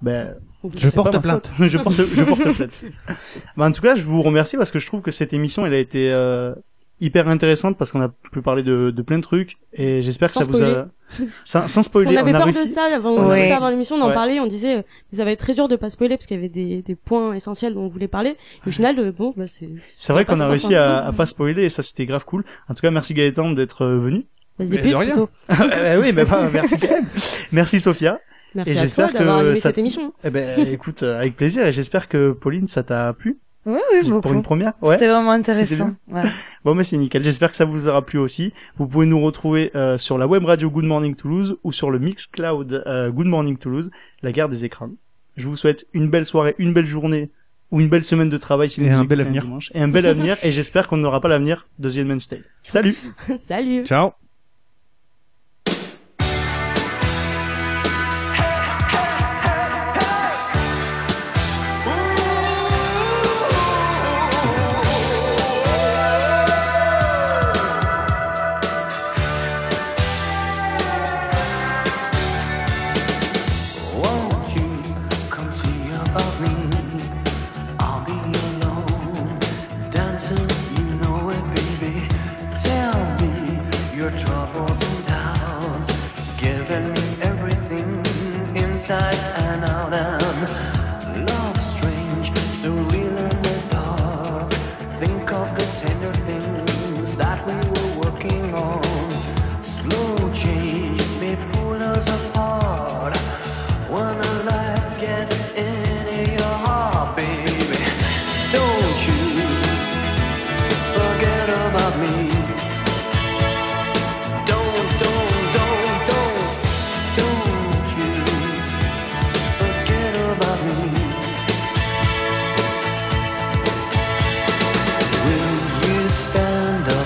[0.02, 0.36] ben
[0.76, 1.52] Je porte pas ma plainte.
[1.58, 1.68] faute.
[1.70, 2.86] je porte je porte plainte.
[3.58, 5.74] bah, en tout cas, je vous remercie parce que je trouve que cette émission, elle
[5.74, 6.54] a été euh,
[7.02, 10.36] hyper intéressante parce qu'on a pu parler de, de plein de trucs et j'espère que
[10.36, 10.88] ça vous a
[11.44, 12.64] sans, sans Parce spoiler, avait on a peur réussi.
[12.70, 13.42] de ça avant, Ouais.
[13.42, 14.14] juste avant l'émission, on en Ouais.
[14.14, 14.82] parlait, on disait, euh,
[15.12, 17.34] ça va être très dur de pas spoiler parce qu'il y avait des, des points
[17.34, 18.30] essentiels dont on voulait parler.
[18.66, 19.70] Et au final, euh, bon, bah, c'est.
[19.88, 22.44] C'est vrai qu'on a réussi à, à pas spoiler et ça c'était grave cool.
[22.70, 24.26] En tout cas, merci Gaëtan d'être euh, venu.
[24.58, 25.10] Bah, se Mais députe, de rien.
[25.12, 25.30] plutôt.
[25.50, 27.06] Eh oui, mais bah, merci quand même.
[27.52, 28.20] Merci Sophia.
[28.56, 30.14] Merci Et à toi d'avoir animé ça- cette émission.
[30.24, 34.02] Eh ben, écoute, euh, avec plaisir et j'espère que Pauline, ça t'a plu Oui, oui,
[34.04, 34.34] pour beaucoup.
[34.34, 34.74] une première.
[34.82, 34.94] Ouais.
[34.96, 35.96] C'était vraiment intéressant.
[36.08, 36.22] Ouais.
[36.64, 37.24] Bon, mais c'est nickel.
[37.24, 38.54] J'espère que ça vous aura plu aussi.
[38.78, 42.00] Vous pouvez nous retrouver euh, sur la web radio Good Morning Toulouse ou sur le
[42.00, 43.90] Mixcloud euh, Good Morning Toulouse,
[44.22, 44.92] la guerre des écrans.
[45.36, 47.32] Je vous souhaite une belle soirée, une belle journée
[47.72, 49.44] ou une belle semaine de travail si Et vous un bel avenir.
[49.44, 49.72] dimanche.
[49.74, 50.38] Et un bel avenir.
[50.44, 52.44] Et j'espère qu'on n'aura pas l'avenir de The Tale.
[52.62, 52.96] Salut
[53.40, 53.86] Salut!
[53.86, 54.12] Ciao.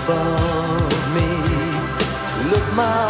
[0.10, 1.30] Above me?
[2.50, 3.09] Look my